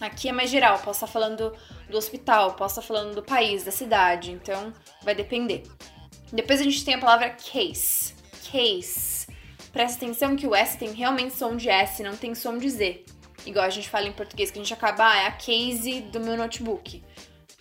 Aqui 0.00 0.28
é 0.28 0.32
mais 0.32 0.50
geral, 0.50 0.78
posso 0.78 1.04
estar 1.04 1.06
falando 1.06 1.52
do 1.88 1.96
hospital, 1.96 2.54
posso 2.54 2.80
estar 2.80 2.94
falando 2.94 3.14
do 3.14 3.22
país, 3.22 3.64
da 3.64 3.70
cidade, 3.70 4.32
então 4.32 4.72
vai 5.02 5.14
depender. 5.14 5.62
Depois 6.32 6.60
a 6.60 6.64
gente 6.64 6.84
tem 6.84 6.94
a 6.94 6.98
palavra 6.98 7.30
case. 7.30 8.14
Case. 8.50 9.26
Presta 9.72 10.04
atenção 10.04 10.36
que 10.36 10.46
o 10.46 10.54
S 10.54 10.76
tem 10.76 10.92
realmente 10.92 11.34
som 11.34 11.56
de 11.56 11.68
S, 11.68 12.02
não 12.02 12.16
tem 12.16 12.34
som 12.34 12.58
de 12.58 12.68
Z 12.68 13.04
igual 13.46 13.64
a 13.64 13.70
gente 13.70 13.88
fala 13.88 14.06
em 14.06 14.12
português, 14.12 14.50
que 14.50 14.58
a 14.58 14.62
gente 14.62 14.72
acaba, 14.72 15.10
ah, 15.10 15.16
é 15.22 15.26
a 15.26 15.32
case 15.32 16.00
do 16.02 16.20
meu 16.20 16.36
notebook. 16.36 17.02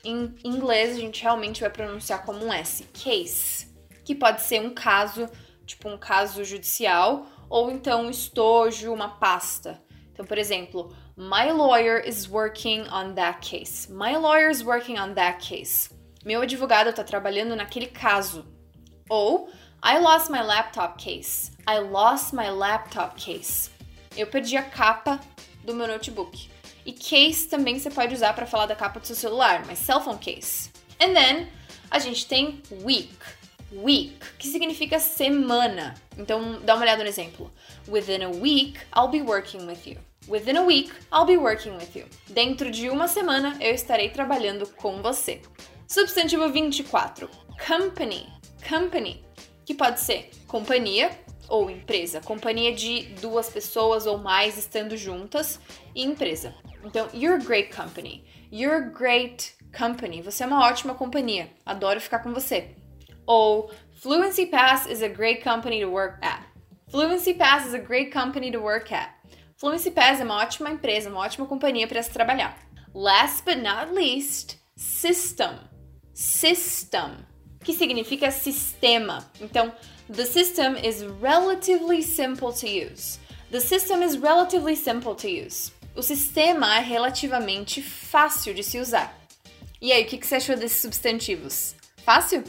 Em 0.03 0.33
inglês, 0.43 0.95
a 0.95 0.99
gente 0.99 1.21
realmente 1.21 1.61
vai 1.61 1.69
pronunciar 1.69 2.23
como 2.25 2.45
um 2.45 2.51
S, 2.51 2.83
case, 2.93 3.67
que 4.03 4.13
pode 4.13 4.41
ser 4.41 4.61
um 4.61 4.73
caso, 4.73 5.29
tipo 5.65 5.89
um 5.89 5.97
caso 5.97 6.43
judicial, 6.43 7.25
ou 7.53 7.69
então 7.69 8.07
um 8.07 8.09
estojo, 8.09 8.91
uma 8.91 9.07
pasta. 9.07 9.79
Então, 10.11 10.25
por 10.25 10.39
exemplo, 10.39 10.91
My 11.15 11.51
lawyer 11.51 11.99
is 11.99 12.27
working 12.27 12.87
on 12.89 13.13
that 13.13 13.47
case. 13.47 13.87
My 13.87 14.17
lawyer 14.17 14.49
is 14.49 14.63
working 14.63 14.97
on 14.97 15.13
that 15.13 15.37
case. 15.37 15.91
Meu 16.25 16.41
advogado 16.41 16.89
está 16.89 17.03
trabalhando 17.03 17.55
naquele 17.55 17.85
caso. 17.85 18.43
Ou 19.07 19.51
I 19.83 19.99
lost 19.99 20.31
my 20.31 20.41
laptop 20.41 20.97
case. 20.97 21.51
I 21.67 21.77
lost 21.77 22.33
my 22.33 22.49
laptop 22.49 23.17
case. 23.17 23.69
Eu 24.17 24.25
perdi 24.25 24.57
a 24.57 24.63
capa 24.63 25.19
do 25.63 25.75
meu 25.75 25.87
notebook. 25.87 26.49
E 26.83 26.91
case 26.91 27.47
também 27.47 27.77
você 27.77 27.91
pode 27.91 28.15
usar 28.15 28.33
para 28.33 28.47
falar 28.47 28.65
da 28.65 28.75
capa 28.75 28.99
do 28.99 29.05
seu 29.05 29.15
celular, 29.15 29.63
mas 29.67 29.77
cell 29.77 30.01
phone 30.01 30.17
case. 30.17 30.71
And 30.99 31.13
then 31.13 31.49
a 31.91 31.99
gente 31.99 32.25
tem 32.25 32.63
week. 32.81 33.13
Week, 33.75 34.17
que 34.37 34.47
significa 34.47 34.99
semana. 34.99 35.95
Então 36.17 36.61
dá 36.61 36.75
uma 36.75 36.83
olhada 36.83 37.03
no 37.03 37.09
exemplo. 37.09 37.51
Within 37.87 38.23
a 38.23 38.29
week, 38.29 38.79
I'll 38.95 39.09
be 39.09 39.21
working 39.21 39.65
with 39.65 39.85
you. 39.85 39.97
Within 40.27 40.57
a 40.57 40.63
week, 40.63 40.91
I'll 41.11 41.25
be 41.25 41.37
working 41.37 41.75
with 41.75 41.95
you. 41.95 42.05
Dentro 42.29 42.71
de 42.71 42.89
uma 42.89 43.07
semana, 43.07 43.57
eu 43.59 43.73
estarei 43.73 44.09
trabalhando 44.09 44.67
com 44.67 45.01
você. 45.01 45.41
Substantivo 45.87 46.49
24. 46.49 47.29
Company. 47.67 48.27
Company. 48.67 49.23
Que 49.65 49.73
pode 49.73 49.99
ser 49.99 50.29
companhia, 50.47 51.09
ou 51.49 51.69
empresa, 51.69 52.21
companhia 52.21 52.73
de 52.73 53.03
duas 53.21 53.49
pessoas 53.49 54.05
ou 54.05 54.17
mais 54.17 54.57
estando 54.57 54.95
juntas 54.95 55.59
e 55.93 56.03
empresa. 56.03 56.53
Então, 56.83 57.07
you're 57.13 57.41
a 57.41 57.45
great 57.45 57.75
company. 57.75 58.23
You're 58.51 58.75
a 58.75 58.89
great 58.89 59.53
company. 59.77 60.21
Você 60.21 60.43
é 60.43 60.47
uma 60.47 60.65
ótima 60.65 60.93
companhia. 60.93 61.49
Adoro 61.65 61.99
ficar 61.99 62.19
com 62.19 62.33
você. 62.33 62.75
Ou 63.25 63.69
Fluency 64.01 64.45
Pass 64.45 64.87
is 64.87 65.01
a 65.01 65.09
great 65.09 65.43
company 65.43 65.81
to 65.81 65.89
work 65.89 66.17
at. 66.21 66.43
Fluency 66.89 67.33
Pass 67.33 67.65
is 67.65 67.73
a 67.73 67.79
great 67.79 68.11
company 68.11 68.51
to 68.51 68.59
work 68.59 68.91
at. 68.91 69.09
Fluency 69.57 69.91
Pass 69.91 70.19
é 70.19 70.23
uma 70.23 70.37
ótima 70.37 70.69
empresa, 70.69 71.09
uma 71.09 71.19
ótima 71.19 71.45
companhia 71.45 71.87
para 71.87 72.03
se 72.03 72.11
trabalhar. 72.11 72.57
Last 72.93 73.43
but 73.45 73.57
not 73.57 73.93
least, 73.93 74.57
system. 74.75 75.59
System, 76.13 77.25
que 77.63 77.73
significa 77.73 78.29
sistema. 78.29 79.25
Então, 79.41 79.73
The 80.09 80.25
system 80.25 80.75
is 80.75 81.05
relatively 81.21 82.01
simple 82.01 82.51
to 82.53 82.67
use. 82.67 83.19
The 83.51 83.61
system 83.61 84.03
is 84.03 84.17
relatively 84.17 84.75
simple 84.75 85.15
to 85.15 85.29
use. 85.29 85.71
O 85.95 86.01
sistema 86.01 86.77
é 86.77 86.81
relativamente 86.81 87.81
fácil 87.81 88.53
de 88.53 88.63
se 88.63 88.79
usar. 88.79 89.17
E 89.81 89.93
aí, 89.93 90.03
o 90.03 90.05
que 90.05 90.25
você 90.25 90.35
achou 90.35 90.57
desses 90.57 90.81
substantivos? 90.81 91.73
Fácil? 92.03 92.43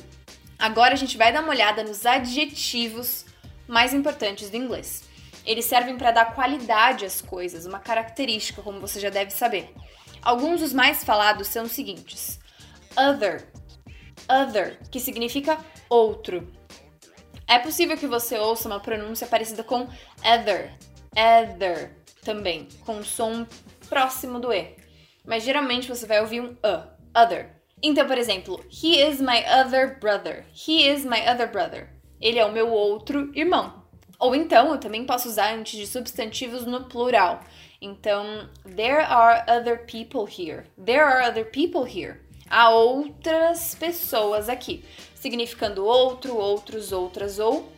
Agora 0.58 0.94
a 0.94 0.96
gente 0.96 1.16
vai 1.16 1.32
dar 1.32 1.42
uma 1.42 1.50
olhada 1.50 1.82
nos 1.82 2.06
adjetivos 2.06 3.24
mais 3.66 3.92
importantes 3.92 4.50
do 4.50 4.56
inglês. 4.56 5.04
Eles 5.44 5.66
servem 5.66 5.96
para 5.96 6.10
dar 6.10 6.34
qualidade 6.34 7.04
às 7.04 7.20
coisas, 7.20 7.66
uma 7.66 7.78
característica, 7.78 8.62
como 8.62 8.80
você 8.80 8.98
já 8.98 9.10
deve 9.10 9.30
saber. 9.30 9.74
Alguns 10.22 10.60
dos 10.60 10.72
mais 10.72 11.04
falados 11.04 11.48
são 11.48 11.64
os 11.64 11.72
seguintes: 11.72 12.40
other, 12.96 13.46
other, 14.28 14.80
que 14.90 14.98
significa 14.98 15.58
outro. 15.88 16.50
É 17.46 17.58
possível 17.58 17.96
que 17.96 18.06
você 18.06 18.38
ouça 18.38 18.68
uma 18.68 18.80
pronúncia 18.80 19.26
parecida 19.26 19.62
com 19.62 19.86
ether, 20.24 20.78
ether 21.14 21.94
também, 22.24 22.68
com 22.86 22.96
um 22.96 23.04
som 23.04 23.46
próximo 23.86 24.40
do 24.40 24.50
E. 24.50 24.76
Mas 25.26 25.44
geralmente 25.44 25.88
você 25.88 26.06
vai 26.06 26.20
ouvir 26.20 26.40
um 26.40 26.56
a, 26.62 26.88
other. 27.22 27.54
Então, 27.82 28.06
por 28.06 28.16
exemplo, 28.16 28.64
he 28.70 29.00
is 29.00 29.20
my 29.20 29.44
other 29.46 29.98
brother. 30.00 30.44
He 30.54 30.88
is 30.88 31.04
my 31.04 31.28
other 31.28 31.50
brother. 31.50 31.90
Ele 32.20 32.38
é 32.38 32.46
o 32.46 32.52
meu 32.52 32.70
outro 32.70 33.30
irmão. 33.34 33.84
Ou 34.18 34.34
então, 34.34 34.72
eu 34.72 34.78
também 34.78 35.04
posso 35.04 35.28
usar 35.28 35.54
antes 35.54 35.78
de 35.78 35.86
substantivos 35.86 36.64
no 36.64 36.84
plural. 36.84 37.40
Então, 37.80 38.48
there 38.64 39.02
are 39.02 39.44
other 39.48 39.84
people 39.84 40.24
here. 40.26 40.64
There 40.82 41.02
are 41.02 41.28
other 41.28 41.44
people 41.44 41.84
here. 41.84 42.20
Há 42.48 42.70
outras 42.70 43.74
pessoas 43.74 44.48
aqui 44.48 44.84
significando 45.14 45.84
outro, 45.84 46.36
outros, 46.36 46.92
outras 46.92 47.38
ou 47.38 47.72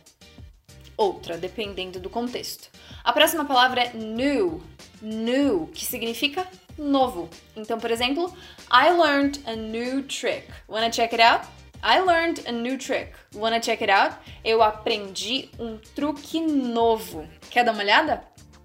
outra, 0.97 1.37
dependendo 1.37 1.99
do 1.99 2.09
contexto. 2.09 2.69
A 3.03 3.13
próxima 3.13 3.45
palavra 3.45 3.83
é 3.83 3.93
new, 3.93 4.61
new, 5.01 5.67
que 5.73 5.85
significa 5.85 6.47
novo. 6.77 7.29
Então, 7.55 7.79
por 7.79 7.91
exemplo, 7.91 8.33
I 8.71 8.91
learned 8.91 9.41
a 9.45 9.55
new 9.55 10.03
trick. 10.03 10.47
Wanna 10.67 10.89
check 10.89 11.13
it 11.13 11.21
out? 11.21 11.47
I 11.83 11.99
learned 11.99 12.43
a 12.47 12.51
new 12.51 12.77
trick. 12.77 13.13
Wanna 13.35 13.59
check 13.59 13.81
it 13.81 13.91
out? 13.91 14.15
Eu 14.43 14.63
aprendi 14.63 15.49
um 15.59 15.77
truque 15.95 16.41
novo. 16.41 17.27
Quer 17.49 17.63
dar 17.63 17.73
uma 17.73 17.83
olhada? 17.83 18.23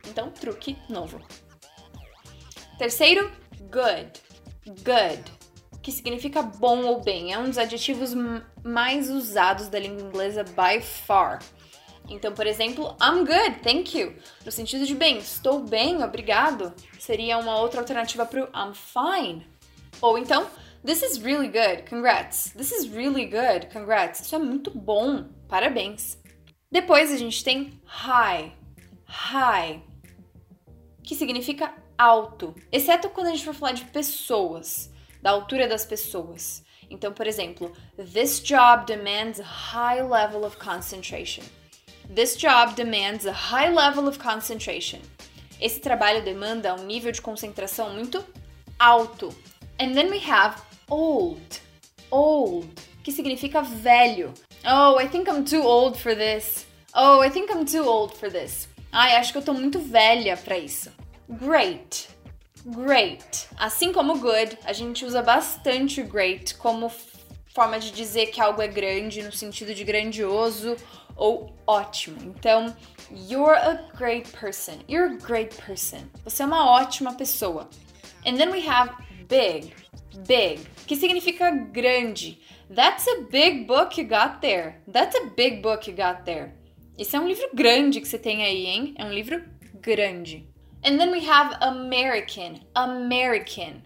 Então, 0.08 0.30
truque 0.30 0.76
novo. 0.88 1.20
Terceiro, 2.78 3.30
good. 3.70 4.10
Good 4.66 5.42
que 5.82 5.90
significa 5.90 6.42
bom 6.42 6.84
ou 6.84 7.02
bem. 7.02 7.32
É 7.32 7.38
um 7.38 7.48
dos 7.48 7.58
adjetivos 7.58 8.14
mais 8.62 9.10
usados 9.10 9.68
da 9.68 9.78
língua 9.78 10.02
inglesa 10.02 10.44
by 10.44 10.80
far. 10.80 11.40
Então, 12.08 12.32
por 12.32 12.46
exemplo, 12.46 12.96
I'm 13.00 13.24
good, 13.24 13.60
thank 13.62 13.98
you. 13.98 14.14
No 14.44 14.52
sentido 14.52 14.84
de 14.84 14.94
bem, 14.94 15.18
estou 15.18 15.60
bem, 15.60 16.02
obrigado. 16.02 16.74
Seria 16.98 17.38
uma 17.38 17.58
outra 17.58 17.80
alternativa 17.80 18.26
para 18.26 18.44
o 18.44 18.48
I'm 18.48 18.74
fine. 18.74 19.46
Ou 20.00 20.18
então, 20.18 20.48
this 20.84 21.02
is 21.02 21.18
really 21.18 21.48
good, 21.48 21.88
congrats. 21.88 22.52
This 22.56 22.72
is 22.72 22.86
really 22.90 23.24
good, 23.24 23.68
congrats. 23.72 24.20
Isso 24.20 24.34
é 24.34 24.38
muito 24.38 24.70
bom, 24.70 25.24
parabéns. 25.48 26.18
Depois 26.70 27.12
a 27.12 27.16
gente 27.16 27.44
tem 27.44 27.80
high, 27.84 28.52
high, 29.04 29.82
que 31.02 31.14
significa 31.14 31.72
alto, 31.98 32.54
exceto 32.70 33.10
quando 33.10 33.28
a 33.28 33.30
gente 33.30 33.44
for 33.44 33.54
falar 33.54 33.72
de 33.72 33.84
pessoas, 33.84 34.90
da 35.20 35.30
altura 35.30 35.68
das 35.68 35.84
pessoas. 35.86 36.64
Então, 36.90 37.12
por 37.12 37.26
exemplo, 37.26 37.72
this 38.12 38.40
job 38.40 38.86
demands 38.86 39.40
a 39.40 39.44
high 39.44 40.02
level 40.02 40.44
of 40.44 40.56
concentration. 40.56 41.42
This 42.14 42.36
job 42.36 42.76
demands 42.76 43.24
a 43.24 43.32
high 43.32 43.70
level 43.70 44.06
of 44.06 44.18
concentration. 44.18 45.00
Esse 45.58 45.80
trabalho 45.80 46.22
demanda 46.22 46.74
um 46.74 46.84
nível 46.84 47.10
de 47.10 47.22
concentração 47.22 47.94
muito 47.94 48.22
alto. 48.78 49.34
And 49.80 49.94
then 49.94 50.10
we 50.10 50.18
have 50.18 50.60
old. 50.90 51.40
Old, 52.10 52.68
que 53.02 53.10
significa 53.10 53.62
velho. 53.62 54.34
Oh, 54.62 54.98
I 54.98 55.08
think 55.08 55.26
I'm 55.26 55.42
too 55.42 55.62
old 55.62 55.98
for 55.98 56.14
this. 56.14 56.66
Oh, 56.94 57.22
I 57.22 57.30
think 57.30 57.50
I'm 57.50 57.64
too 57.64 57.88
old 57.88 58.14
for 58.18 58.30
this. 58.30 58.68
Ai, 58.92 59.16
acho 59.16 59.32
que 59.32 59.38
eu 59.38 59.42
tô 59.42 59.54
muito 59.54 59.78
velha 59.78 60.36
para 60.36 60.58
isso. 60.58 60.92
Great. 61.30 62.08
Great. 62.66 63.48
Assim 63.56 63.90
como 63.90 64.18
good, 64.18 64.58
a 64.66 64.74
gente 64.74 65.06
usa 65.06 65.22
bastante 65.22 66.02
great 66.02 66.56
como 66.56 66.92
forma 67.54 67.78
de 67.78 67.90
dizer 67.90 68.26
que 68.26 68.40
algo 68.40 68.60
é 68.62 68.68
grande 68.68 69.22
no 69.22 69.32
sentido 69.32 69.74
de 69.74 69.84
grandioso 69.84 70.76
ou 71.16 71.54
ótimo. 71.66 72.16
Então, 72.22 72.74
you're 73.10 73.54
a 73.54 73.88
great 73.96 74.30
person. 74.32 74.74
You're 74.88 75.14
a 75.14 75.18
great 75.18 75.54
person. 75.56 76.08
Você 76.24 76.42
é 76.42 76.46
uma 76.46 76.70
ótima 76.70 77.14
pessoa. 77.14 77.68
And 78.26 78.36
then 78.36 78.50
we 78.50 78.66
have 78.68 78.92
big. 79.28 79.74
Big, 80.26 80.60
que 80.86 80.94
significa 80.94 81.50
grande. 81.50 82.38
That's 82.74 83.06
a 83.08 83.22
big 83.30 83.66
book 83.66 83.98
you 83.98 84.06
got 84.06 84.40
there. 84.40 84.76
That's 84.90 85.16
a 85.16 85.30
big 85.34 85.62
book 85.62 85.88
you 85.88 85.96
got 85.96 86.24
there. 86.24 86.52
Esse 86.98 87.16
é 87.16 87.20
um 87.20 87.26
livro 87.26 87.48
grande 87.54 88.00
que 88.00 88.06
você 88.06 88.18
tem 88.18 88.44
aí, 88.44 88.66
hein? 88.66 88.94
É 88.98 89.04
um 89.04 89.12
livro 89.12 89.42
grande. 89.80 90.46
And 90.84 90.98
then 90.98 91.10
we 91.10 91.26
have 91.28 91.56
American. 91.60 92.60
American, 92.74 93.82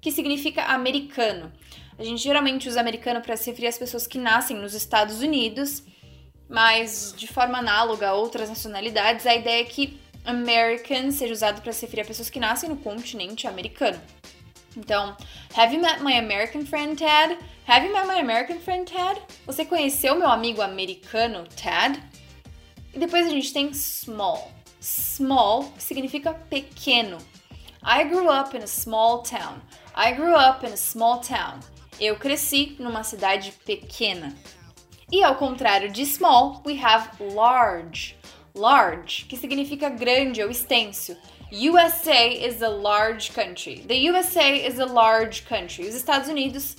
que 0.00 0.10
significa 0.10 0.64
americano. 0.64 1.52
A 1.98 2.02
gente 2.02 2.22
geralmente 2.22 2.68
usa 2.68 2.80
americano 2.80 3.20
para 3.20 3.36
se 3.36 3.50
referir 3.50 3.68
às 3.68 3.78
pessoas 3.78 4.06
que 4.06 4.18
nascem 4.18 4.56
nos 4.56 4.74
Estados 4.74 5.20
Unidos, 5.20 5.82
mas 6.50 7.14
de 7.16 7.28
forma 7.28 7.58
análoga 7.58 8.08
a 8.08 8.14
outras 8.14 8.48
nacionalidades, 8.48 9.24
a 9.24 9.36
ideia 9.36 9.62
é 9.62 9.64
que 9.64 10.00
American 10.24 11.12
seja 11.12 11.32
usado 11.32 11.62
para 11.62 11.72
se 11.72 11.86
referir 11.86 12.02
a 12.02 12.04
pessoas 12.04 12.28
que 12.28 12.40
nascem 12.40 12.68
no 12.68 12.76
continente 12.76 13.46
americano. 13.46 14.00
Então, 14.76 15.16
have 15.56 15.74
you 15.74 15.80
met 15.80 16.02
my 16.02 16.18
American 16.18 16.66
friend 16.66 16.98
Ted? 16.98 17.38
Have 17.66 17.86
you 17.86 17.92
met 17.92 18.06
my 18.06 18.20
American 18.20 18.58
friend 18.58 18.84
Ted? 18.84 19.20
Você 19.46 19.64
conheceu 19.64 20.16
meu 20.16 20.28
amigo 20.28 20.60
americano 20.60 21.46
Ted? 21.56 22.02
E 22.92 22.98
depois 22.98 23.26
a 23.26 23.30
gente 23.30 23.52
tem 23.52 23.72
small. 23.72 24.50
Small 24.80 25.72
significa 25.78 26.34
pequeno. 26.34 27.18
I 27.82 28.04
grew 28.04 28.28
up 28.28 28.56
in 28.56 28.62
a 28.62 28.66
small 28.66 29.22
town. 29.22 29.60
I 29.96 30.12
grew 30.12 30.34
up 30.34 30.66
in 30.66 30.72
a 30.72 30.76
small 30.76 31.20
town. 31.20 31.60
Eu 32.00 32.16
cresci 32.16 32.76
numa 32.78 33.04
cidade 33.04 33.52
pequena. 33.64 34.34
E 35.12 35.24
ao 35.24 35.34
contrário 35.34 35.90
de 35.90 36.06
small, 36.06 36.62
we 36.64 36.80
have 36.80 37.10
large. 37.34 38.16
Large, 38.54 39.24
que 39.24 39.36
significa 39.36 39.88
grande 39.88 40.40
ou 40.40 40.50
extenso. 40.50 41.16
USA 41.52 42.28
is 42.28 42.62
a 42.62 42.68
large 42.68 43.32
country. 43.32 43.80
The 43.80 44.08
USA 44.08 44.66
is 44.66 44.78
a 44.78 44.86
large 44.86 45.42
country. 45.48 45.88
Os 45.88 45.96
Estados 45.96 46.28
Unidos, 46.28 46.76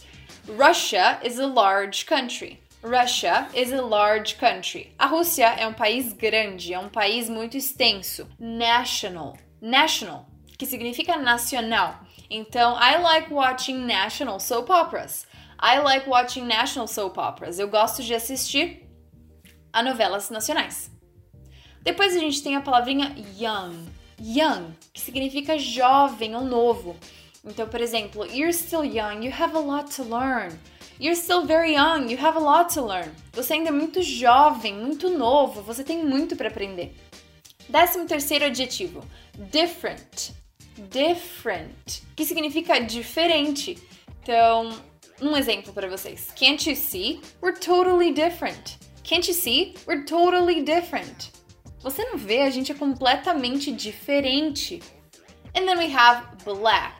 Russia 0.47 1.19
is 1.23 1.39
a 1.39 1.45
large 1.45 2.05
country. 2.05 2.61
Russia 2.81 3.49
is 3.53 3.73
a 3.73 3.81
large 3.81 4.37
country. 4.37 4.93
A 4.97 5.07
Rússia 5.07 5.47
é 5.57 5.67
um 5.67 5.73
país 5.73 6.13
grande, 6.13 6.73
é 6.73 6.79
um 6.79 6.89
país 6.89 7.29
muito 7.29 7.57
extenso. 7.57 8.27
National. 8.39 9.37
National, 9.61 10.25
que 10.57 10.65
significa 10.65 11.17
nacional. 11.17 11.99
Então, 12.29 12.77
I 12.79 12.97
like 12.97 13.33
watching 13.33 13.85
national 13.85 14.39
soap 14.39 14.69
operas. 14.69 15.27
I 15.61 15.79
like 15.79 16.09
watching 16.09 16.45
national 16.45 16.87
soap 16.87 17.17
operas. 17.17 17.59
Eu 17.59 17.67
gosto 17.67 18.01
de 18.01 18.13
assistir 18.13 18.89
a 19.71 19.83
novelas 19.83 20.29
nacionais. 20.29 20.91
Depois 21.81 22.15
a 22.15 22.19
gente 22.19 22.41
tem 22.41 22.55
a 22.55 22.61
palavrinha 22.61 23.15
young. 23.37 23.87
Young, 24.19 24.73
que 24.93 25.01
significa 25.01 25.57
jovem 25.57 26.35
ou 26.35 26.43
novo. 26.43 26.95
Então, 27.43 27.67
por 27.67 27.81
exemplo, 27.81 28.25
you're 28.25 28.53
still 28.53 28.83
young, 28.83 29.23
you 29.25 29.33
have 29.33 29.55
a 29.55 29.59
lot 29.59 29.95
to 29.95 30.03
learn. 30.03 30.57
You're 30.99 31.15
still 31.15 31.45
very 31.45 31.73
young, 31.73 32.11
you 32.11 32.23
have 32.23 32.37
a 32.37 32.41
lot 32.41 32.73
to 32.75 32.85
learn. 32.85 33.11
Você 33.33 33.53
ainda 33.53 33.69
é 33.69 33.71
muito 33.71 34.03
jovem, 34.03 34.75
muito 34.75 35.09
novo, 35.09 35.63
você 35.63 35.83
tem 35.83 36.05
muito 36.05 36.35
para 36.35 36.49
aprender. 36.49 36.95
Décimo 37.67 38.05
terceiro 38.05 38.45
adjetivo, 38.45 39.03
different 39.51 40.39
different, 40.89 42.03
que 42.15 42.25
significa 42.25 42.79
diferente. 42.79 43.77
Então, 44.21 44.71
um 45.21 45.37
exemplo 45.37 45.71
para 45.71 45.87
vocês. 45.87 46.31
Can't 46.35 46.69
you 46.69 46.75
see? 46.75 47.21
We're 47.41 47.57
totally 47.59 48.11
different. 48.11 48.77
Can't 49.03 49.27
you 49.27 49.33
see? 49.33 49.75
We're 49.87 50.05
totally 50.05 50.63
different. 50.63 51.31
Você 51.81 52.03
não 52.05 52.17
vê? 52.17 52.41
A 52.41 52.49
gente 52.49 52.71
é 52.71 52.75
completamente 52.75 53.71
diferente. 53.71 54.81
And 55.55 55.65
then 55.65 55.77
we 55.77 55.93
have 55.93 56.25
black. 56.43 56.95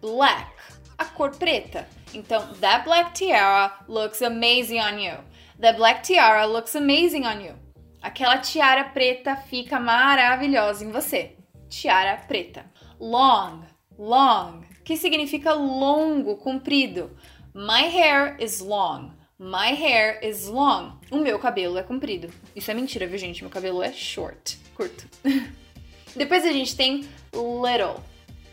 Black, 0.00 0.50
a 0.98 1.04
cor 1.04 1.30
preta. 1.30 1.88
Então, 2.12 2.52
that 2.60 2.84
black 2.84 3.12
tiara 3.14 3.72
looks 3.88 4.20
amazing 4.20 4.80
on 4.80 4.98
you. 4.98 5.16
That 5.60 5.78
black 5.78 6.02
tiara 6.02 6.44
looks 6.46 6.74
amazing 6.74 7.24
on 7.24 7.40
you. 7.40 7.54
Aquela 8.02 8.38
tiara 8.38 8.84
preta 8.84 9.36
fica 9.36 9.78
maravilhosa 9.78 10.84
em 10.84 10.90
você. 10.90 11.36
Tiara 11.68 12.16
preta 12.16 12.64
long, 13.02 13.64
long, 13.98 14.62
que 14.84 14.96
significa 14.96 15.52
longo, 15.52 16.36
comprido. 16.36 17.10
My 17.54 17.82
hair 17.82 18.34
is 18.38 18.62
long. 18.62 19.10
My 19.38 19.74
hair 19.74 20.18
is 20.22 20.48
long. 20.48 20.98
O 21.10 21.18
meu 21.18 21.38
cabelo 21.38 21.76
é 21.76 21.82
comprido. 21.82 22.32
Isso 22.56 22.70
é 22.70 22.74
mentira, 22.74 23.06
viu, 23.06 23.18
gente? 23.18 23.42
Meu 23.42 23.50
cabelo 23.50 23.82
é 23.82 23.92
short, 23.92 24.58
curto. 24.74 25.06
Depois 26.16 26.46
a 26.46 26.52
gente 26.52 26.74
tem 26.74 27.06
little. 27.34 28.02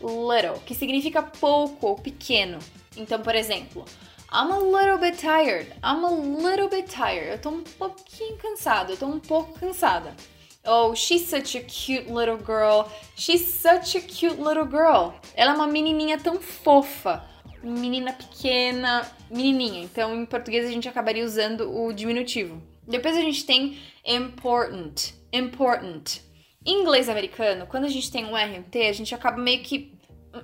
Little, 0.02 0.60
que 0.66 0.74
significa 0.74 1.22
pouco 1.22 1.86
ou 1.86 1.96
pequeno. 1.96 2.58
Então, 2.94 3.22
por 3.22 3.34
exemplo, 3.34 3.86
I'm 4.30 4.52
a 4.52 4.58
little 4.58 4.98
bit 4.98 5.16
tired. 5.18 5.68
I'm 5.82 6.04
a 6.04 6.10
little 6.10 6.68
bit 6.68 6.90
tired. 6.94 7.30
Eu 7.30 7.38
tô 7.38 7.50
um 7.50 7.62
pouquinho 7.62 8.36
cansado. 8.36 8.92
Eu 8.92 8.98
tô 8.98 9.06
um 9.06 9.18
pouco 9.18 9.58
cansada. 9.58 10.14
Oh, 10.66 10.94
she's 10.94 11.26
such 11.26 11.56
a 11.56 11.62
cute 11.62 12.12
little 12.12 12.36
girl. 12.36 12.86
She's 13.16 13.46
such 13.46 13.96
a 13.96 14.00
cute 14.02 14.36
little 14.36 14.66
girl. 14.66 15.14
Ela 15.34 15.52
é 15.52 15.54
uma 15.54 15.66
menininha 15.66 16.18
tão 16.18 16.38
fofa. 16.38 17.24
Menina 17.62 18.12
pequena, 18.12 19.10
menininha. 19.30 19.82
Então, 19.82 20.14
em 20.14 20.24
português, 20.24 20.66
a 20.66 20.70
gente 20.70 20.88
acabaria 20.88 21.24
usando 21.24 21.70
o 21.70 21.92
diminutivo. 21.92 22.62
Depois 22.86 23.16
a 23.16 23.20
gente 23.20 23.44
tem 23.44 23.78
important. 24.04 25.14
Important. 25.32 26.22
Em 26.64 26.82
inglês 26.82 27.08
americano, 27.08 27.66
quando 27.66 27.84
a 27.84 27.88
gente 27.88 28.10
tem 28.10 28.24
um 28.24 28.36
R 28.36 28.56
e 28.56 28.58
um 28.58 28.62
T, 28.62 28.86
a 28.86 28.92
gente 28.92 29.14
acaba 29.14 29.38
meio 29.38 29.62
que 29.62 29.92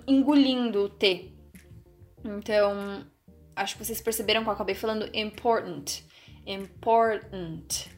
engolindo 0.06 0.84
o 0.84 0.88
T. 0.88 1.32
Então, 2.24 3.06
acho 3.54 3.76
que 3.76 3.84
vocês 3.84 4.00
perceberam 4.00 4.42
que 4.42 4.48
eu 4.48 4.52
acabei 4.52 4.74
falando 4.74 5.08
important. 5.14 6.02
Important. 6.46 7.88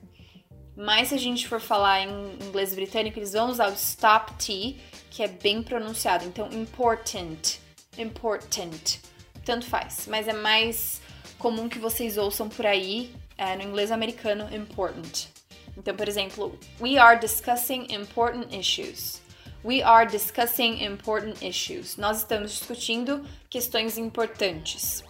Mas 0.76 1.08
se 1.08 1.14
a 1.14 1.18
gente 1.18 1.48
for 1.48 1.60
falar 1.60 2.02
em 2.02 2.34
inglês 2.46 2.74
britânico, 2.74 3.18
eles 3.18 3.32
vão 3.32 3.50
usar 3.50 3.68
o 3.68 3.74
stop 3.74 4.32
T, 4.34 4.76
que 5.10 5.22
é 5.22 5.28
bem 5.28 5.62
pronunciado. 5.62 6.24
Então, 6.24 6.48
important, 6.52 7.58
important, 7.96 9.00
tanto 9.48 9.64
faz. 9.64 10.06
Mas 10.06 10.28
é 10.28 10.34
mais 10.34 11.00
comum 11.38 11.70
que 11.70 11.78
vocês 11.78 12.18
ouçam 12.18 12.50
por 12.50 12.66
aí 12.66 13.14
é, 13.38 13.56
no 13.56 13.62
inglês 13.62 13.90
americano, 13.90 14.54
important. 14.54 15.28
Então, 15.74 15.96
por 15.96 16.06
exemplo, 16.06 16.58
we 16.78 16.98
are 16.98 17.18
discussing 17.18 17.86
important 17.90 18.54
issues. 18.54 19.22
We 19.64 19.82
are 19.82 20.06
discussing 20.06 20.84
important 20.84 21.42
issues. 21.42 21.96
Nós 21.96 22.18
estamos 22.18 22.52
discutindo 22.52 23.24
questões 23.48 23.96
importantes. 23.96 25.02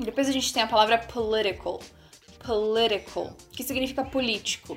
Depois 0.00 0.28
a 0.28 0.32
gente 0.32 0.52
tem 0.52 0.64
a 0.64 0.66
palavra 0.66 0.98
political 0.98 1.80
political, 2.44 3.36
que 3.52 3.62
significa 3.62 4.04
político. 4.04 4.76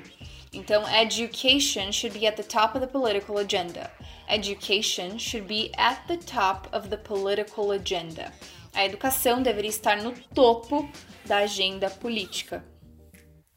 Então, 0.52 0.86
education 0.88 1.90
should 1.92 2.16
be 2.16 2.26
at 2.26 2.36
the 2.36 2.42
top 2.44 2.76
of 2.76 2.80
the 2.80 2.86
political 2.86 3.38
agenda. 3.38 3.90
Education 4.28 5.18
should 5.18 5.46
be 5.46 5.70
at 5.76 6.06
the 6.06 6.16
top 6.16 6.68
of 6.72 6.88
the 6.88 6.96
political 6.96 7.72
agenda. 7.72 8.32
A 8.76 8.84
educação 8.84 9.42
deveria 9.42 9.70
estar 9.70 9.96
no 10.02 10.12
topo 10.12 10.86
da 11.24 11.38
agenda 11.38 11.88
política. 11.88 12.62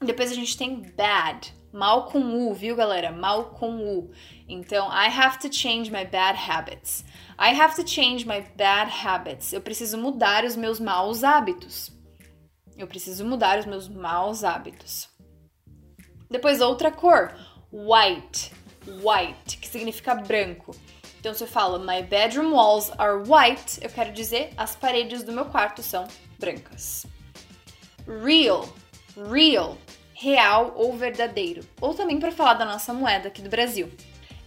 Depois 0.02 0.32
a 0.32 0.34
gente 0.34 0.58
tem 0.58 0.82
bad, 0.96 1.54
mal 1.74 2.06
com 2.06 2.20
U, 2.20 2.54
viu, 2.54 2.74
galera? 2.74 3.12
Mal 3.12 3.50
com 3.50 3.82
U. 3.98 4.12
Então, 4.48 4.88
I 4.88 5.08
have 5.08 5.38
to 5.40 5.54
change 5.54 5.92
my 5.92 6.06
bad 6.06 6.40
habits. 6.40 7.04
I 7.38 7.50
have 7.50 7.76
to 7.76 7.86
change 7.86 8.26
my 8.26 8.46
bad 8.56 8.90
habits. 8.90 9.52
Eu 9.52 9.60
preciso 9.60 9.98
mudar 9.98 10.46
os 10.46 10.56
meus 10.56 10.80
maus 10.80 11.22
hábitos. 11.22 11.92
Eu 12.78 12.88
preciso 12.88 13.26
mudar 13.26 13.60
os 13.60 13.66
meus 13.66 13.90
maus 13.90 14.46
hábitos. 14.46 15.10
Depois 16.32 16.62
outra 16.62 16.92
cor, 16.92 17.36
white, 17.74 18.54
white, 18.88 19.58
que 19.58 19.68
significa 19.68 20.16
branco. 20.16 20.74
Então, 21.20 21.34
se 21.34 21.44
eu 21.44 21.48
falo 21.48 21.80
My 21.80 22.02
bedroom 22.02 22.54
walls 22.54 22.92
are 22.98 23.18
white, 23.18 23.80
eu 23.82 23.90
quero 23.90 24.12
dizer 24.14 24.52
as 24.56 24.76
paredes 24.76 25.24
do 25.24 25.34
meu 25.34 25.46
quarto 25.46 25.84
são 25.84 26.08
brancas. 26.40 27.06
Real, 28.08 28.68
real, 29.30 29.78
real 30.14 30.74
ou 30.76 30.96
verdadeiro. 30.96 31.62
Ou 31.82 31.94
também 31.94 32.20
para 32.20 32.32
falar 32.32 32.54
da 32.54 32.66
nossa 32.66 32.94
moeda 32.94 33.28
aqui 33.28 33.42
do 33.42 33.50
Brasil. 33.50 33.92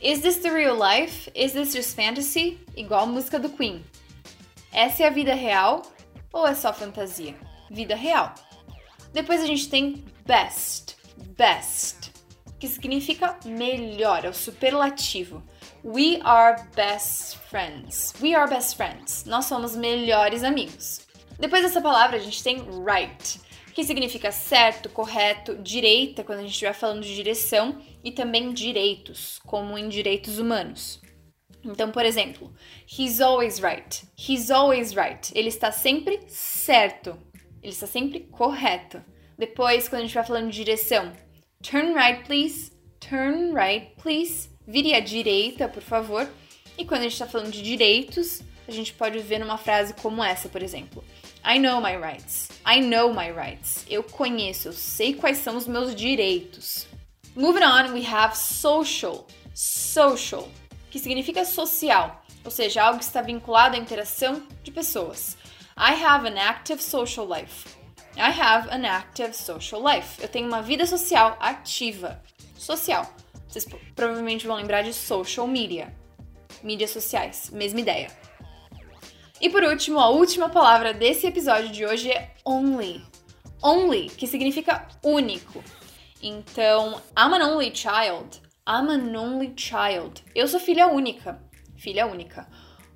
Is 0.01 0.21
this 0.21 0.39
the 0.39 0.51
real 0.51 0.77
life? 0.77 1.31
Is 1.35 1.53
this 1.53 1.73
just 1.73 1.95
fantasy? 1.95 2.59
Igual 2.75 3.03
a 3.03 3.07
música 3.07 3.39
do 3.39 3.51
Queen. 3.51 3.85
Essa 4.73 5.05
é 5.05 5.07
a 5.07 5.11
vida 5.11 5.35
real 5.35 5.83
ou 6.33 6.47
é 6.47 6.55
só 6.55 6.73
fantasia? 6.73 7.37
Vida 7.71 7.95
real. 7.95 8.35
Depois 9.13 9.43
a 9.43 9.47
gente 9.47 9.69
tem 9.69 10.05
best, 10.25 10.97
best, 11.37 12.11
que 12.59 12.67
significa 12.67 13.39
melhor, 13.45 14.25
é 14.25 14.31
o 14.31 14.35
superlativo. 14.35 15.43
We 15.85 16.21
are 16.23 16.65
best 16.77 17.39
friends. 17.51 18.15
We 18.23 18.37
are 18.37 18.49
best 18.49 18.77
friends. 18.77 19.25
Nós 19.25 19.47
somos 19.47 19.75
melhores 19.75 20.45
amigos. 20.45 21.05
Depois 21.41 21.65
dessa 21.65 21.81
palavra 21.81 22.19
a 22.19 22.21
gente 22.21 22.41
tem 22.41 22.65
right, 22.85 23.41
que 23.75 23.83
significa 23.83 24.31
certo, 24.31 24.89
correto, 24.89 25.57
direita, 25.57 26.23
quando 26.23 26.39
a 26.39 26.43
gente 26.43 26.53
estiver 26.53 26.73
falando 26.73 27.03
de 27.03 27.13
direção, 27.13 27.83
e 28.05 28.13
também 28.13 28.53
direitos, 28.53 29.41
como 29.45 29.77
em 29.77 29.89
direitos 29.89 30.39
humanos. 30.39 31.01
Então, 31.65 31.91
por 31.91 32.07
exemplo, 32.07 32.55
he's 32.87 33.21
always 33.21 33.59
right. 33.59 34.05
He's 34.17 34.53
always 34.53 34.95
right. 34.95 35.33
Ele 35.35 35.49
está 35.49 35.73
sempre 35.73 36.21
certo. 36.29 37.19
Ele 37.61 37.73
está 37.73 37.89
sempre 37.89 38.21
correto. 38.31 39.03
Depois, 39.37 39.89
quando 39.89 40.03
a 40.03 40.05
gente 40.05 40.15
vai 40.15 40.25
falando 40.25 40.49
de 40.49 40.65
direção, 40.65 41.13
turn 41.61 41.93
right, 41.95 42.23
please. 42.25 42.71
Turn 43.01 43.53
right, 43.53 43.97
please. 44.01 44.52
Vire 44.67 44.95
à 44.95 45.01
direita, 45.01 45.69
por 45.69 45.83
favor. 45.83 46.29
E 46.79 46.85
quando 46.85 47.01
a 47.01 47.05
gente 47.05 47.13
está 47.13 47.27
falando 47.27 47.51
de 47.51 47.63
direitos, 47.63 48.43
a 48.67 48.73
gente 48.73 48.93
pode 48.93 49.19
ver 49.19 49.39
numa 49.39 49.59
frase 49.59 49.95
como 49.95 50.23
essa, 50.23 50.49
por 50.49 50.63
exemplo. 50.63 51.05
I 51.45 51.59
know 51.59 51.81
my 51.81 51.97
rights. 51.97 52.49
I 52.67 52.81
know 52.81 53.13
my 53.13 53.31
rights. 53.33 53.85
Eu 53.89 54.03
conheço, 54.03 54.69
eu 54.69 54.73
sei 54.73 55.15
quais 55.15 55.39
são 55.39 55.57
os 55.57 55.67
meus 55.67 55.95
direitos. 55.95 56.87
Moving 57.35 57.65
on, 57.65 57.93
we 57.93 58.07
have 58.07 58.37
social. 58.37 59.27
Social, 59.55 60.49
que 60.91 60.99
significa 60.99 61.45
social, 61.45 62.25
ou 62.43 62.51
seja, 62.51 62.83
algo 62.83 62.99
que 62.99 63.05
está 63.05 63.21
vinculado 63.21 63.77
à 63.77 63.79
interação 63.79 64.43
de 64.63 64.71
pessoas. 64.71 65.37
I 65.77 65.93
have 66.03 66.27
an 66.27 66.39
active 66.39 66.83
social 66.83 67.27
life. 67.27 67.69
I 68.17 68.31
have 68.31 68.69
an 68.71 68.87
active 68.87 69.35
social 69.35 69.83
life. 69.83 70.23
Eu 70.23 70.29
tenho 70.29 70.47
uma 70.47 70.63
vida 70.63 70.87
social 70.87 71.37
ativa. 71.41 72.23
Social. 72.57 73.07
Vocês 73.53 73.67
provavelmente 73.95 74.47
vão 74.47 74.57
lembrar 74.57 74.81
de 74.81 74.95
social 74.95 75.47
media. 75.47 75.95
Mídias 76.63 76.89
sociais, 76.89 77.51
mesma 77.53 77.81
ideia. 77.81 78.11
E 79.39 79.51
por 79.51 79.63
último, 79.63 79.99
a 79.99 80.09
última 80.09 80.49
palavra 80.49 80.95
desse 80.95 81.27
episódio 81.27 81.69
de 81.69 81.85
hoje 81.85 82.11
é 82.11 82.35
only. 82.47 83.05
Only, 83.63 84.09
que 84.09 84.27
significa 84.27 84.89
único. 85.05 85.63
Então, 86.23 86.93
I'm 87.15 87.35
an 87.35 87.47
only 87.47 87.71
child. 87.75 88.41
I'm 88.67 88.89
an 88.89 89.15
only 89.15 89.53
child. 89.55 90.25
Eu 90.35 90.49
sou 90.49 90.59
filha 90.59 90.87
única. 90.87 91.39
Filha 91.77 92.07
única. 92.07 92.49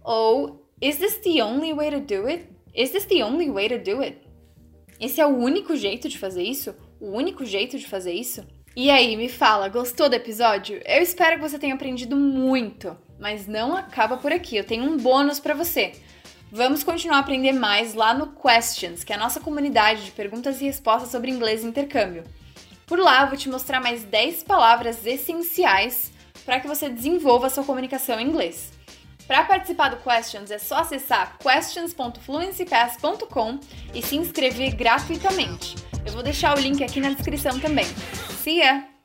Ou, 0.02 0.66
is 0.80 0.96
this 0.96 1.18
the 1.18 1.42
only 1.42 1.74
way 1.74 1.90
to 1.90 2.00
do 2.00 2.26
it? 2.28 2.48
Is 2.74 2.92
this 2.92 3.04
the 3.04 3.22
only 3.22 3.50
way 3.50 3.68
to 3.68 3.78
do 3.78 4.00
it? 4.00 4.20
Esse 4.98 5.20
é 5.20 5.26
o 5.26 5.36
único 5.36 5.76
jeito 5.76 6.08
de 6.08 6.16
fazer 6.16 6.44
isso? 6.44 6.74
O 6.98 7.10
único 7.10 7.44
jeito 7.44 7.78
de 7.78 7.86
fazer 7.86 8.14
isso? 8.14 8.42
E 8.78 8.90
aí, 8.90 9.16
me 9.16 9.30
fala, 9.30 9.70
gostou 9.70 10.06
do 10.06 10.16
episódio? 10.16 10.82
Eu 10.84 11.00
espero 11.00 11.36
que 11.36 11.48
você 11.48 11.58
tenha 11.58 11.72
aprendido 11.72 12.14
muito, 12.14 12.94
mas 13.18 13.46
não 13.46 13.74
acaba 13.74 14.18
por 14.18 14.30
aqui. 14.30 14.54
Eu 14.54 14.64
tenho 14.64 14.84
um 14.84 14.98
bônus 14.98 15.40
para 15.40 15.54
você. 15.54 15.92
Vamos 16.52 16.84
continuar 16.84 17.16
a 17.16 17.20
aprender 17.20 17.52
mais 17.52 17.94
lá 17.94 18.12
no 18.12 18.34
Questions, 18.34 19.02
que 19.02 19.14
é 19.14 19.16
a 19.16 19.18
nossa 19.18 19.40
comunidade 19.40 20.04
de 20.04 20.10
perguntas 20.10 20.60
e 20.60 20.66
respostas 20.66 21.10
sobre 21.10 21.30
inglês 21.30 21.64
e 21.64 21.66
intercâmbio. 21.66 22.24
Por 22.86 22.98
lá, 22.98 23.22
eu 23.22 23.28
vou 23.28 23.38
te 23.38 23.48
mostrar 23.48 23.80
mais 23.80 24.04
10 24.04 24.42
palavras 24.42 25.06
essenciais 25.06 26.12
para 26.44 26.60
que 26.60 26.68
você 26.68 26.90
desenvolva 26.90 27.46
a 27.46 27.50
sua 27.50 27.64
comunicação 27.64 28.20
em 28.20 28.28
inglês. 28.28 28.74
Para 29.26 29.44
participar 29.44 29.88
do 29.88 29.96
Questions 29.96 30.50
é 30.50 30.58
só 30.58 30.80
acessar 30.80 31.38
questions.fluencypass.com 31.38 33.58
e 33.94 34.02
se 34.02 34.16
inscrever 34.16 34.76
gratuitamente. 34.76 35.76
Eu 36.06 36.12
vou 36.12 36.22
deixar 36.22 36.56
o 36.56 36.60
link 36.60 36.82
aqui 36.84 37.00
na 37.00 37.10
descrição 37.10 37.58
também. 37.58 37.86
See 38.42 38.58
ya! 38.60 38.95